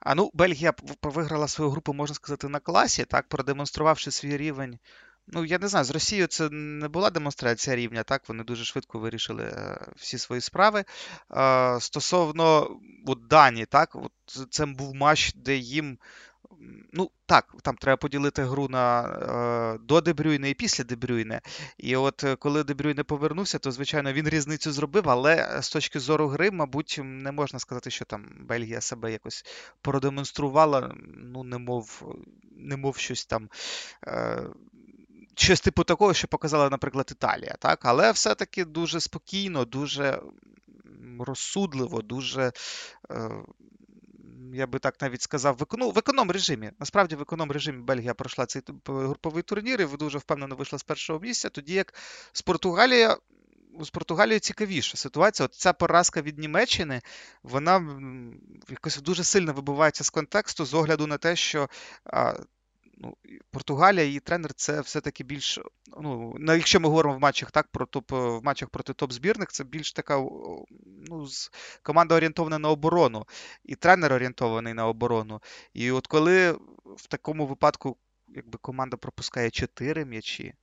[0.00, 0.72] А ну, Бельгія
[1.02, 4.78] виграла свою групу, можна сказати, на класі, так, продемонструвавши свій рівень
[5.32, 8.28] Ну, я не знаю, з Росією це не була демонстрація рівня, так?
[8.28, 10.84] Вони дуже швидко вирішили е, всі свої справи.
[11.80, 12.70] Стосовно
[13.06, 14.12] от, Дані, так, от,
[14.50, 15.98] це був матч, де їм.
[16.92, 19.02] Ну, так, там треба поділити гру на
[19.74, 21.40] е, до Дебрюйне і після Дебрюйне.
[21.78, 26.28] І от е, коли Дебрюйне повернувся, то, звичайно, він різницю зробив, але з точки зору
[26.28, 29.44] гри, мабуть, не можна сказати, що там Бельгія себе якось
[29.80, 32.14] продемонструвала, ну, немов,
[32.56, 33.48] немов щось там.
[35.38, 37.56] Щось типу такого, що показала, наприклад, Італія.
[37.58, 37.80] так?
[37.84, 40.22] Але все-таки дуже спокійно, дуже
[41.18, 42.52] розсудливо, дуже.
[43.10, 43.30] Е,
[44.52, 46.70] я би так навіть сказав, в економ, в економ режимі.
[46.78, 51.20] Насправді, в економ режимі Бельгія пройшла цей груповий турнір і дуже впевнено вийшла з першого
[51.20, 51.94] місця, тоді як
[52.32, 53.16] з Португалія.
[53.80, 55.44] З Португалією цікавіша ситуація.
[55.44, 57.02] От ця поразка від Німеччини,
[57.42, 58.00] вона
[58.70, 61.68] якось дуже сильно вибивається з контексту з огляду на те, що
[62.04, 62.34] а,
[63.00, 63.16] ну,
[63.50, 65.60] Португалія і тренер це все-таки більш.
[66.00, 69.92] Ну, якщо ми говоримо в матчах так, про топ, в матчах проти топ-збірних, це більш
[69.92, 70.18] така
[71.08, 71.26] ну,
[71.82, 73.26] команда орієнтована на оборону,
[73.64, 75.40] і тренер орієнтований на оборону.
[75.74, 76.52] І от коли
[76.84, 77.96] в такому випадку
[78.34, 80.54] якби команда пропускає 4 м'ячі,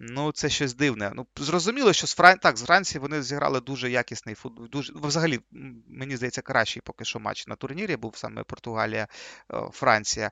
[0.00, 1.12] Ну, це щось дивне.
[1.14, 2.38] Ну, Зрозуміло, що з Фран...
[2.38, 4.68] так, з Франції вони зіграли дуже якісний футбол.
[4.68, 4.92] Дуже...
[4.96, 5.40] Взагалі,
[5.88, 10.26] мені здається, кращий поки що матч на турнірі був саме Португалія-Франція.
[10.26, 10.30] Е,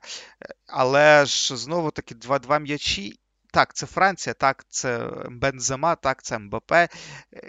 [0.67, 3.19] Але ж знову-таки 2-2 м'ячі
[3.51, 6.89] так, це Франція, так, це Бензема, так, це МБП, е,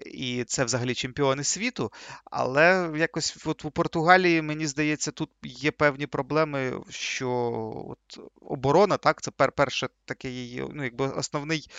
[0.06, 1.92] і це взагалі чемпіони світу.
[2.24, 7.30] Але якось от у Португалії, мені здається, тут є певні проблеми, що
[7.88, 11.70] от оборона, так, це пер, перше таке її, ну, якби основний,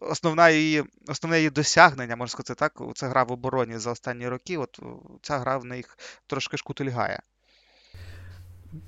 [0.00, 4.58] основна її, основне її досягнення, можна сказати, так, це гра в обороні за останні роки.
[4.58, 4.80] От
[5.22, 7.20] ця гра в них трошки шкутильгає.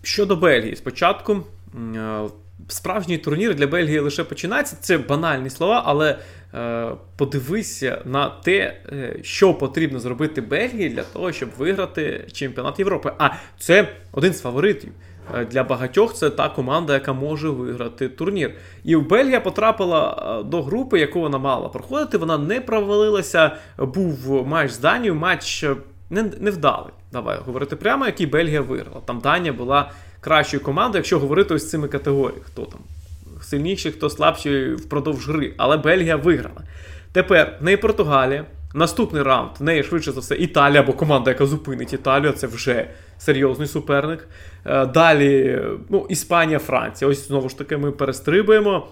[0.03, 1.47] Щодо Бельгії, спочатку.
[2.61, 4.77] Е, справжній турнір для Бельгії лише починається.
[4.81, 6.19] Це банальні слова, але
[6.55, 6.87] е,
[7.17, 13.13] подивися на те, е, що потрібно зробити Бельгії для того, щоб виграти чемпіонат Європи.
[13.19, 14.93] А це один з фаворитів.
[15.35, 18.55] Е, для багатьох це та команда, яка може виграти турнір.
[18.85, 22.19] І Бельгія потрапила до групи, яку вона мала проходити.
[22.19, 23.57] Вона не провалилася.
[23.79, 25.65] Був матч з Данією, матч
[26.11, 26.93] не, невдалий.
[27.13, 29.01] Давай говорити прямо, який Бельгія виграла.
[29.05, 29.91] Там Данія була
[30.21, 32.43] кращою командою, якщо говорити ось цими категоріями.
[32.47, 32.81] Хто там
[33.43, 35.55] сильніший, хто слабший впродовж гри.
[35.57, 36.63] Але Бельгія виграла.
[37.13, 38.45] Тепер в неї Португалія.
[38.75, 42.89] Наступний раунд в неї швидше за все Італія, бо команда, яка зупинить Італію, це вже
[43.19, 44.29] серйозний суперник.
[44.65, 47.11] Е, далі ну, Іспанія, Франція.
[47.11, 48.89] Ось знову ж таки ми перестрибуємо.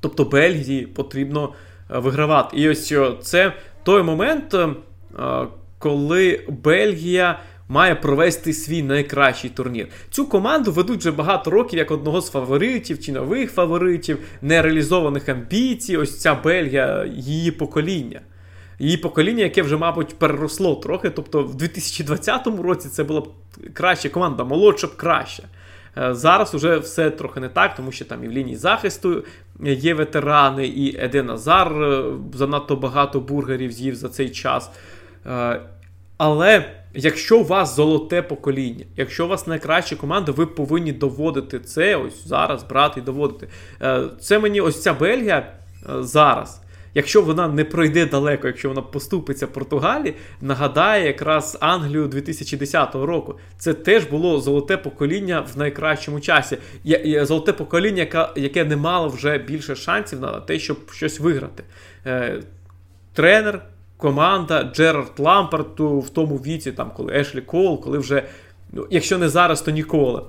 [0.00, 1.52] Тобто Бельгії потрібно
[1.90, 2.56] е, вигравати.
[2.56, 3.52] І ось це
[3.82, 4.68] той момент, е,
[5.78, 7.38] коли Бельгія
[7.68, 9.88] має провести свій найкращий турнір.
[10.10, 15.96] Цю команду ведуть вже багато років як одного з фаворитів чи нових фаворитів, нереалізованих амбіцій.
[15.96, 18.20] Ось ця Бельгія, її покоління.
[18.78, 21.10] Її покоління, яке вже, мабуть, переросло трохи.
[21.10, 23.28] Тобто в 2020 році це була б
[23.72, 25.42] краща команда, молодша б краща.
[25.98, 29.24] Е, зараз уже все трохи не так, тому що там і в лінії захисту
[29.64, 32.04] є ветерани, і Еден Назар е,
[32.34, 34.70] занадто багато бургерів з'їв за цей час.
[35.26, 35.60] Е,
[36.16, 36.64] але
[36.94, 42.26] якщо у вас золоте покоління, якщо у вас найкраща команда, ви повинні доводити це ось
[42.26, 43.48] зараз брати і доводити.
[43.82, 46.60] Е, це мені ось ця Бельгія е, зараз.
[46.94, 53.38] Якщо вона не пройде далеко, якщо вона поступиться Португалії, нагадає якраз Англію 2010 року.
[53.58, 56.58] Це теж було золоте покоління в найкращому часі.
[57.22, 61.64] Золоте покоління, яке не мало вже більше шансів на те, щоб щось виграти.
[62.06, 62.42] Е,
[63.12, 63.62] тренер
[64.04, 68.22] команда Джерард Лампард в тому віці, там, коли Ешлі Кол, коли вже,
[68.72, 70.22] ну, якщо не зараз, то ніколи.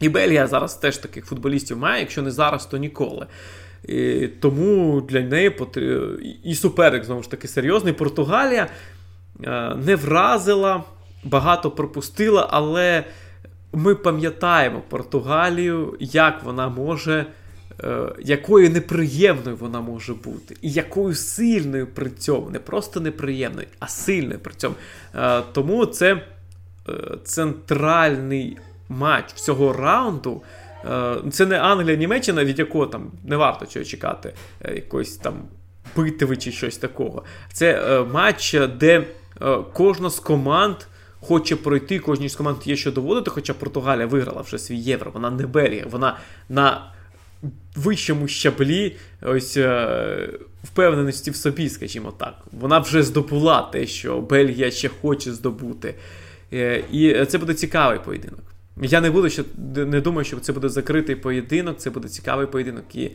[0.00, 3.26] І Бельгія зараз теж таких футболістів має, якщо не зараз, то ніколи.
[3.84, 5.80] І Тому для неї потр...
[6.44, 7.92] і суперник, знову ж таки, серйозний.
[7.92, 8.66] Португалія
[9.44, 10.84] е, не вразила,
[11.24, 13.04] багато пропустила, але
[13.72, 17.26] ми пам'ятаємо Португалію, як вона може
[18.20, 24.38] якою неприємною вона може бути, і якою сильною при цьому, не просто неприємною, а сильною
[24.38, 24.74] при цьому.
[25.14, 26.22] Е, тому це е,
[27.24, 28.56] центральний
[28.88, 30.42] матч всього раунду.
[31.30, 34.32] Це не Англія, Німеччина, від якого там не варто чого чекати,
[34.74, 35.34] якоїсь там
[35.96, 37.22] битви чи щось такого.
[37.52, 39.06] Це матч, де
[39.72, 40.76] кожна з команд.
[41.20, 45.30] Хоче пройти, кожній з команд є що доводити, хоча Португалія виграла вже свій євро, вона
[45.30, 46.16] не Бельгія, вона
[46.48, 46.92] на
[47.76, 50.28] вищому щаблі ось е,
[50.64, 52.34] впевненості в собі, скажімо так.
[52.52, 55.94] Вона вже здобула те, що Бельгія ще хоче здобути.
[56.52, 58.40] Е, і це буде цікавий поєдинок.
[58.82, 59.44] Я не буду, що
[59.76, 62.94] не думаю, що це буде закритий поєдинок, це буде цікавий поєдинок.
[62.94, 63.10] І,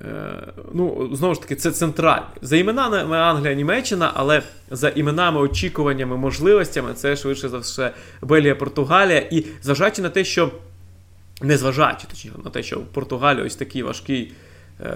[0.00, 0.42] е,
[0.74, 2.28] ну, Знову ж таки, це центральний.
[2.42, 9.18] За іменами Англія, Німеччина, але за іменами, очікуваннями, можливостями це швидше за все Бельгія, Португалія.
[9.18, 10.50] І зважаючи на те, що
[11.44, 14.32] незважаючи точніше на те, що в Португалії ось такий важкий
[14.80, 14.86] е,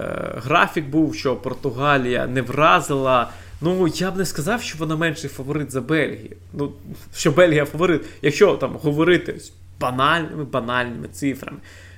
[0.43, 3.29] графік був, що Португалія не вразила.
[3.61, 6.35] Ну, я б не сказав, що вона менший фаворит за Бельгію.
[6.53, 6.71] Ну,
[7.15, 11.57] що Бельгія фаворит, якщо там говорити ось банальними банальними цифрами,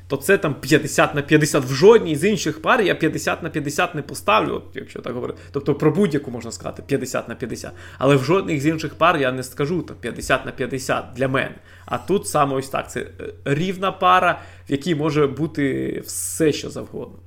[0.10, 1.66] то це там 50 на 50.
[1.66, 5.40] В жодній з інших пар я 50 на 50 не поставлю, от, якщо так говорити.
[5.52, 7.72] Тобто про будь-яку можна сказати 50 на 50.
[7.98, 11.56] Але в жодних з інших пар я не скажу там 50 на 50 для мене.
[11.86, 12.92] А тут саме ось так.
[12.92, 13.08] Це е,
[13.46, 17.20] рівна пара, в якій може бути все, що завгодно.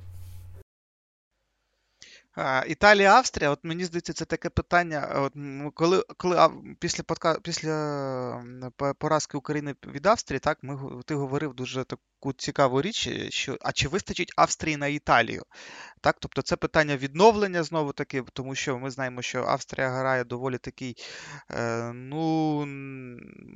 [2.67, 5.07] Італія, Австрія, от мені здається, це таке питання.
[5.15, 5.33] От
[5.73, 8.43] коли коли після подка, після
[8.99, 11.83] поразки України від Австрії, так ми ти говорив дуже
[12.23, 15.43] таку цікаву річ, що а чи вистачить Австрії на Італію?
[16.01, 20.57] Так, тобто це питання відновлення знову таки, тому що ми знаємо, що Австрія грає доволі
[20.57, 20.97] такий
[21.51, 22.67] е, ну,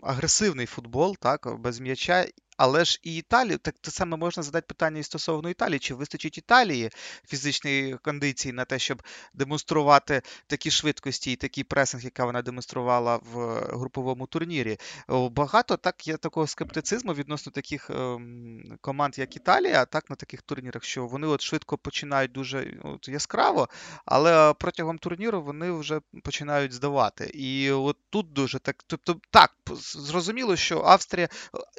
[0.03, 2.25] агресивний футбол, так, без м'яча.
[2.57, 6.37] Але ж і Італію, так те саме можна задати питання і стосовно Італії, чи вистачить
[6.37, 6.89] Італії
[7.27, 9.03] фізичної кондиції на те, щоб
[9.33, 14.77] демонструвати такі швидкості і такий пресинг, яка вона демонструвала в груповому турнірі.
[15.09, 20.83] Багато так є такого скептицизму відносно таких ем, команд, як Італія, так на таких турнірах,
[20.83, 23.69] що вони от швидко починають дуже от, яскраво,
[24.05, 27.31] але протягом турніру вони вже починають здавати.
[27.33, 28.83] І от тут дуже так.
[28.87, 29.53] Тобто, так,
[29.93, 31.29] зрозуміло, що Австрія,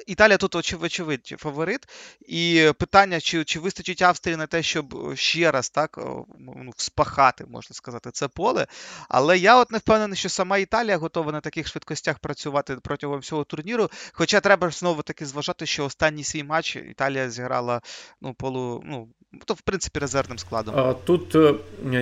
[0.07, 1.87] Італія тут очевидь фаворит.
[2.21, 5.99] І питання, чи чи вистачить Австрії на те, щоб ще раз так
[6.39, 8.67] ну, вспахати, можна сказати, це поле.
[9.09, 13.43] Але я от не впевнений, що сама Італія готова на таких швидкостях працювати протягом всього
[13.43, 13.89] турніру.
[14.11, 17.81] Хоча треба знову таки зважати, що останній свій матч Італія зіграла
[18.21, 19.07] ну, полу, ну,
[19.45, 20.95] то, в принципі, резервним складом.
[21.05, 21.53] Тут е,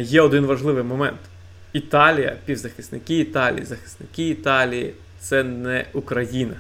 [0.02, 1.20] є один важливий момент.
[1.74, 6.56] Італія, півзахисники Італії, захисники Італії це не Україна.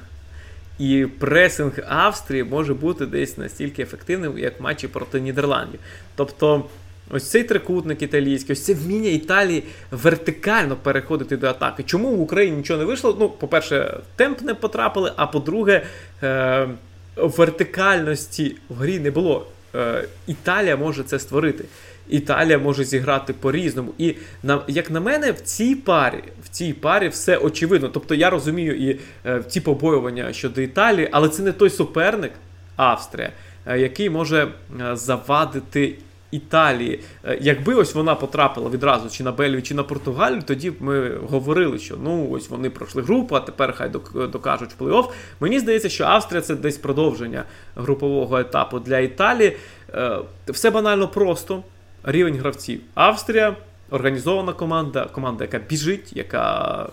[0.80, 5.80] І пресинг Австрії може бути десь настільки ефективним, як матчі проти Нідерландів.
[6.16, 6.66] Тобто,
[7.10, 11.84] ось цей трикутник італійський, ось це вміння Італії вертикально переходити до атаки.
[11.84, 13.18] Чому в Україні нічого не вийшло?
[13.20, 15.86] Ну, по-перше, темп не потрапили, а по-друге,
[16.24, 16.70] е-
[17.18, 19.48] вертикальності в грі не було.
[19.76, 21.66] Е- Італія може це створити.
[22.10, 23.94] Італія може зіграти по-різному.
[23.98, 27.90] І на як на мене, в цій парі в цій парі все очевидно.
[27.90, 32.32] Тобто я розумію і е, ці побоювання щодо Італії, але це не той суперник
[32.76, 33.32] Австрія,
[33.66, 34.48] е, який може
[34.82, 35.96] е, завадити.
[36.32, 40.76] Італії, е, якби ось вона потрапила відразу чи на Бельгію, чи на Португалію, тоді б
[40.80, 43.92] ми говорили, що ну ось вони пройшли групу, а тепер хай
[44.32, 45.10] докажуть плей-офф.
[45.40, 47.44] Мені здається, що Австрія це десь продовження
[47.76, 49.58] групового етапу для Італії.
[49.94, 51.64] Е, все банально просто
[52.04, 52.82] рівень гравців.
[52.94, 53.56] Австрія
[53.90, 56.90] організована команда, команда, яка біжить, яка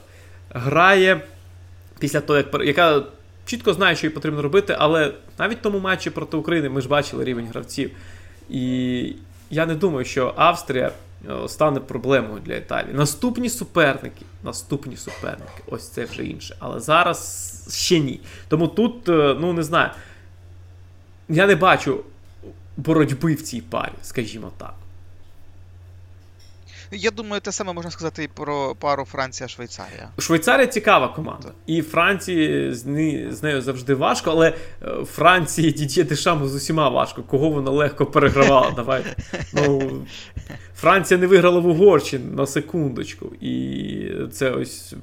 [0.50, 1.20] грає
[1.98, 3.02] після того, як яка
[3.46, 7.24] чітко знає, що їй потрібно робити, але навіть тому матчі проти України ми ж бачили
[7.24, 7.90] рівень гравців.
[8.50, 9.16] І
[9.50, 10.92] я не думаю, що Австрія
[11.28, 12.94] е, стане проблемою для Італії.
[12.94, 16.56] Наступні суперники, наступні суперники, ось це вже інше.
[16.58, 18.20] Але зараз ще ні.
[18.48, 19.90] Тому тут, е, ну не знаю,
[21.28, 22.00] я не бачу
[22.76, 24.74] боротьби в цій парі, скажімо так.
[26.96, 30.08] Я думаю, те саме можна сказати і про пару Франція-Швейцарія.
[30.18, 31.52] Швейцарія цікава команда.
[31.66, 34.48] І Франції з, не, з нею завжди важко, але
[34.82, 37.22] е, Франції Дід'є Дешаму з усіма важко.
[37.22, 38.70] Кого вона легко перегравала?
[38.76, 39.16] Давайте.
[39.52, 39.92] Ну,
[40.76, 43.26] Франція не виграла в Угорщині на секундочку.
[43.40, 44.94] І це ось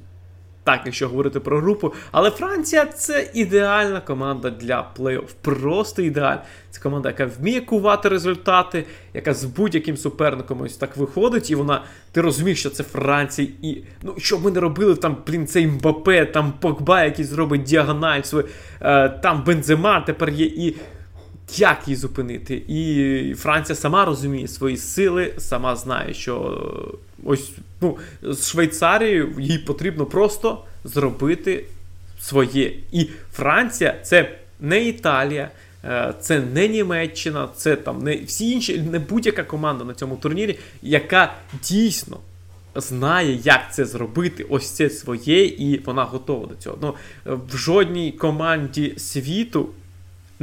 [0.64, 1.92] так, якщо говорити про групу.
[2.12, 5.28] Але Франція це ідеальна команда для плей-офф.
[5.42, 6.42] Просто ідеальна.
[6.70, 8.84] Це команда, яка вміє кувати результати,
[9.14, 11.82] яка з будь-яким суперником ось так виходить, і вона.
[12.12, 16.26] Ти розумієш, що це Франція, і ну що ми не робили, там, блін, цей Мбапе,
[16.26, 18.48] там Погба, який зробить діагональ, свою,
[18.80, 20.46] е, там Бензема тепер є.
[20.46, 20.76] і
[21.56, 22.62] як її зупинити?
[22.68, 26.62] І Франція сама розуміє свої сили, сама знає, що
[27.24, 31.64] ось ну, з Швейцарією їй потрібно просто зробити
[32.20, 32.72] своє.
[32.92, 35.50] І Франція це не Італія,
[35.84, 40.58] е, це не Німеччина, це там не всі інші, не будь-яка команда на цьому турнірі,
[40.82, 42.18] яка дійсно.
[42.74, 46.78] Знає, як це зробити, ось це своє, і вона готова до цього.
[46.80, 46.94] Ну,
[47.36, 49.68] В жодній команді світу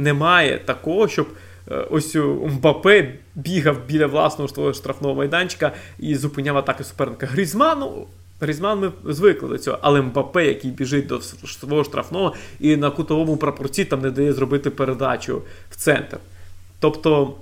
[0.02, 1.28] немає такого, щоб
[1.70, 2.14] е, ось
[2.46, 7.26] Мбапе бігав біля власного штрафного майданчика і зупиняв атаки суперника.
[7.26, 8.06] Грізману.
[8.40, 13.36] Грізман ми звикли до цього, але Мбапе, який біжить до свого штрафного і на кутовому
[13.36, 16.18] прапорці там не дає зробити передачу в центр.
[16.80, 17.34] Тобто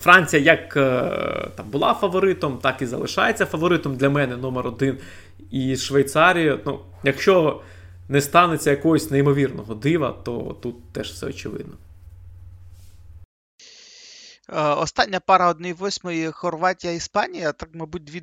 [0.00, 4.98] Франція як е, там була фаворитом, так і залишається фаворитом для мене номер один.
[5.50, 7.60] І Швейцарія, ну, якщо
[8.08, 11.72] не станеться якогось неймовірного дива, то тут теж все очевидно.
[14.48, 17.52] Остання пара 1-8 Хорватія Іспанія.
[17.52, 18.22] Так, мабуть, дві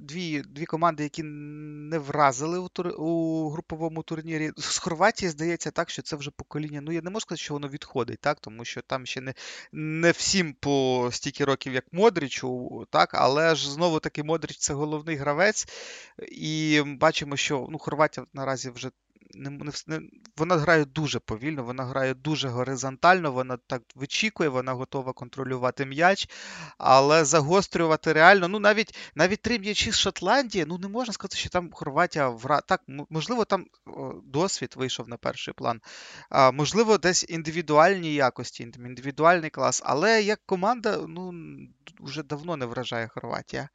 [0.00, 4.52] дві, дві команди, які не вразили у тур, у груповому турнірі.
[4.56, 6.80] З Хорватії здається так, що це вже покоління.
[6.80, 9.34] Ну, я не можу сказати, що воно відходить, так, тому що там ще не
[9.72, 15.16] не всім по стільки років, як Модрічу, так, але ж знову таки Модріч це головний
[15.16, 15.68] гравець.
[16.32, 18.90] І бачимо, що ну, Хорватія наразі вже
[19.34, 19.50] не,
[19.86, 20.00] не,
[20.36, 26.28] вона грає дуже повільно, вона грає дуже горизонтально, вона так вичікує, вона готова контролювати м'яч,
[26.78, 31.48] але загострювати реально, ну навіть навіть три м'ячі з Шотландії, ну не можна сказати, що
[31.48, 32.60] там Хорватія вра...
[32.60, 32.80] Так,
[33.10, 33.66] можливо, там
[34.24, 35.80] досвід вийшов на перший план.
[36.30, 41.32] А, Можливо, десь індивідуальні якості, індивідуальний клас, але як команда, ну
[42.00, 43.68] вже давно не вражає Хорватія.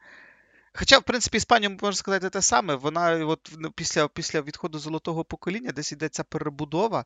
[0.79, 2.75] Хоча, в принципі, Іспанія можна сказати те саме.
[2.75, 7.05] Вона от ну, після після відходу золотого покоління десь йдеться перебудова,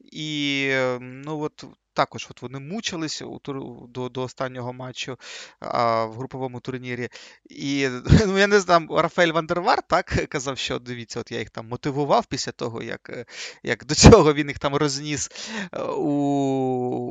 [0.00, 0.68] і
[1.00, 5.16] ну от також от вони мучились у тур, до до останнього матчу
[5.60, 7.08] а, в груповому турнірі.
[7.50, 7.88] І
[8.26, 12.26] ну, я не знаю, Рафаель Вандервар так казав, що дивіться, от я їх там мотивував
[12.26, 13.26] після того, як
[13.62, 15.30] як до цього він їх там розніс
[15.72, 16.12] е, у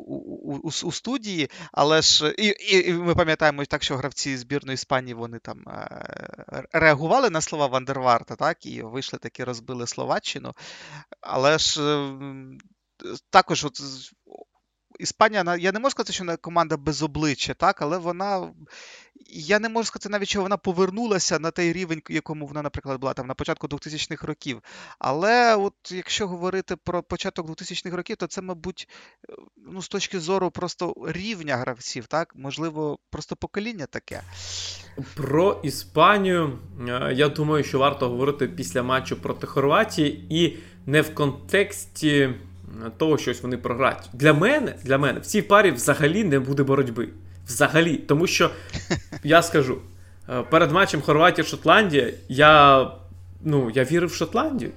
[0.01, 1.49] у, у, у студії.
[1.71, 7.29] Але ж і, і, ми пам'ятаємо так, що гравці збірної Іспанії вони там е, реагували
[7.29, 10.53] на слова Вандерварта, так, і вийшли таки розбили Словаччину.
[11.21, 11.81] Але ж
[13.29, 13.81] також от
[15.01, 18.49] Іспанія, я не можу сказати, що вона команда без обличчя, так, але вона.
[19.33, 23.13] Я не можу сказати навіть, що вона повернулася на той рівень, якому вона, наприклад, була
[23.13, 24.61] там на початку 2000-х років.
[24.99, 28.89] Але от якщо говорити про початок 2000-х років, то це, мабуть,
[29.57, 34.21] ну, з точки зору просто рівня гравців, так, можливо, просто покоління таке.
[35.15, 41.15] Про Іспанію, е, я думаю, що варто говорити після матчу проти Хорватії і не в
[41.15, 42.29] контексті
[42.97, 44.09] того, щось вони програють.
[44.13, 47.09] Для мене для мене в цій парі взагалі не буде боротьби.
[47.47, 47.95] Взагалі.
[47.95, 48.49] Тому що
[49.23, 49.77] я скажу,
[50.29, 52.87] е, перед матчем Хорватія-Шотландія я
[53.43, 54.71] ну, я вірив в Шотландію.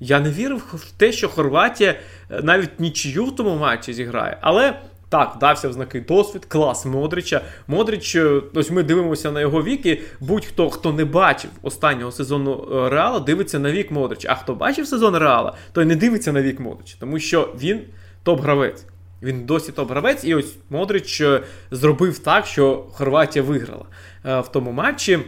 [0.00, 1.94] Я не вірив в те, що Хорватія
[2.30, 4.38] е, навіть нічию в тому матчі зіграє.
[4.40, 4.80] Але
[5.14, 7.40] так, дався в знаки досвід, клас Модрича.
[7.66, 12.68] Модрич, е, ось ми дивимося на його вік, і будь-хто, хто не бачив останнього сезону
[12.72, 14.28] е, Реала, дивиться на вік Модрича.
[14.30, 17.80] А хто бачив сезон Реала, той не дивиться на вік Модрича, тому що він
[18.24, 18.84] топ-гравець.
[19.22, 21.40] Він досі топ-гравець, і ось Модрич е,
[21.70, 23.84] зробив так, що Хорватія виграла
[24.24, 25.18] в тому матчі.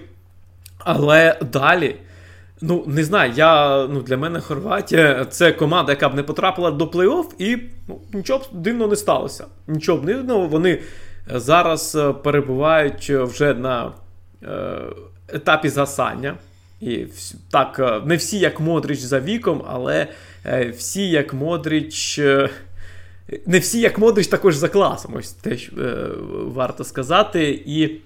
[0.79, 1.97] Але далі
[2.61, 6.85] Ну, не знаю, я, ну, для мене Хорватія це команда, яка б не потрапила до
[6.85, 9.47] плей-офф, і ну, нічого б дивно не сталося.
[9.67, 10.81] Нічого б не дивного, вони е,
[11.41, 13.93] зараз е, перебувають вже на
[14.43, 14.79] е,
[15.29, 16.35] етапі засання.
[16.81, 17.07] І
[17.51, 20.07] так, не всі як Модрич за віком, але
[20.47, 22.19] е, всі як Модрич.
[22.19, 22.51] Е,
[23.47, 25.15] не всі як Модрич також за класом.
[25.15, 26.09] Ось теж е,
[26.55, 27.63] варто сказати.
[27.67, 28.06] І Е,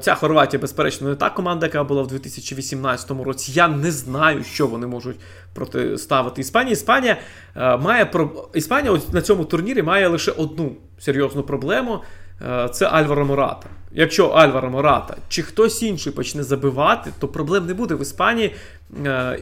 [0.00, 3.52] ця Хорватія, безперечно, не та команда, яка була в 2018 році.
[3.54, 5.16] Я не знаю, що вони можуть
[5.54, 6.72] протиставити Іспанії.
[6.72, 7.16] Іспанія
[7.56, 8.10] е, має
[8.54, 12.02] Іспанія на цьому турнірі має лише одну серйозну проблему.
[12.42, 13.68] Е, це Альваро Мората.
[13.92, 18.54] Якщо Альваро Мората чи хтось інший почне забивати, то проблем не буде в Іспанії.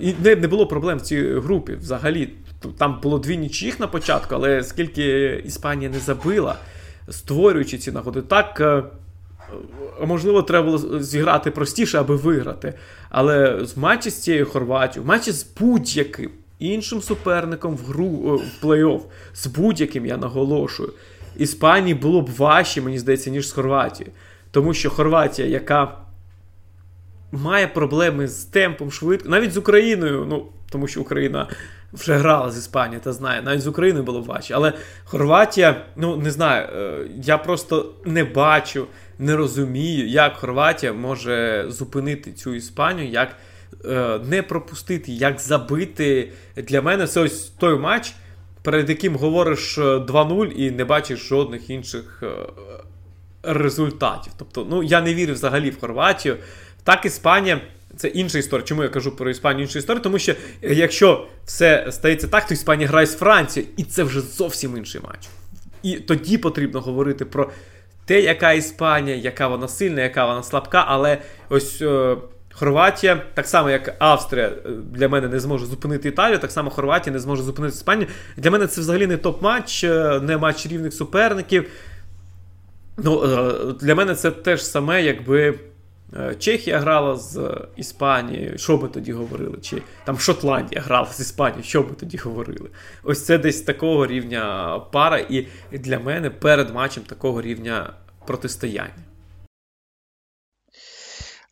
[0.00, 2.30] І не було проблем в цій групі взагалі.
[2.78, 6.56] Там було дві нічиїх на початку, але скільки Іспанія не забила,
[7.08, 8.60] створюючи ці нагоди, так
[10.06, 12.74] можливо, треба було зіграти простіше, аби виграти.
[13.10, 18.64] Але з матчі з цією Хорватією, в матчі з будь-яким іншим суперником в гру в
[18.66, 19.00] плей-офф,
[19.34, 20.92] з будь-яким я наголошую,
[21.36, 24.12] Іспанії було б важче, мені здається, ніж з Хорватією.
[24.50, 25.98] Тому що Хорватія, яка
[27.32, 31.48] має проблеми з темпом швидко, навіть з Україною, ну, тому що Україна
[31.92, 34.54] вже грала з Іспанією та знає, навіть з Україною було важче.
[34.54, 34.72] Але
[35.04, 38.86] Хорватія, ну не знаю, е, я просто не бачу
[39.18, 43.36] не розумію, як Хорватія може зупинити цю Іспанію, як
[43.84, 46.32] е, не пропустити, як забити.
[46.56, 48.14] Для мене це ось той матч,
[48.62, 52.28] перед яким говориш 2-0 е, і не бачиш жодних інших е,
[53.42, 54.32] результатів.
[54.38, 56.36] Тобто, ну я не вірю взагалі в Хорватію.
[56.84, 57.60] Так, Іспанія.
[57.96, 58.66] Це інша історія.
[58.66, 60.02] Чому я кажу про Іспанію інша історія?
[60.02, 64.76] Тому що якщо все стається так, то Іспанія грає з Францією, і це вже зовсім
[64.76, 65.28] інший матч.
[65.82, 67.50] І тоді потрібно говорити про
[68.04, 71.82] те, яка Іспанія, яка вона сильна, яка вона слабка, але ось.
[71.82, 72.16] Е,
[72.56, 77.12] Хорватія, так само як Австрія е, для мене не зможе зупинити Італію, так само Хорватія
[77.12, 78.08] не зможе зупинити Іспанію.
[78.36, 81.70] Для мене це взагалі не топ-матч, е, не матч рівних суперників.
[82.96, 83.26] Ну,
[83.80, 85.54] Для мене це теж саме, якби
[86.38, 88.58] Чехія грала з Іспанією.
[88.58, 89.58] Що би тоді говорили?
[89.62, 92.70] Чи там Шотландія грала з Іспанією, що би тоді говорили?
[93.02, 97.92] Ось це десь такого рівня пара, і для мене перед матчем такого рівня
[98.26, 99.04] протистояння.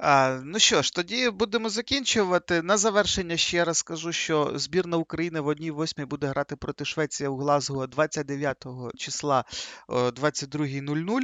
[0.04, 2.62] А, Ну що ж, тоді будемо закінчувати.
[2.62, 7.36] На завершення ще раз скажу, що збірна України в 1-8 буде грати проти Швеції у
[7.36, 9.44] Глазго 29 числа
[9.88, 11.20] о 22.00.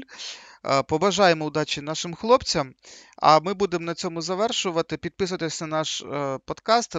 [0.89, 2.75] Побажаємо удачі нашим хлопцям.
[3.17, 4.97] А ми будемо на цьому завершувати.
[4.97, 6.97] Підписуйтесь на наш е, подкаст,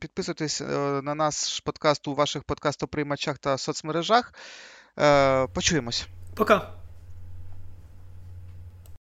[0.00, 0.64] підписуйтесь е,
[1.02, 4.34] на наш подкаст у ваших подкастоприймачах та соцмережах.
[4.98, 6.06] Е, почуємось.
[6.36, 6.83] Пока.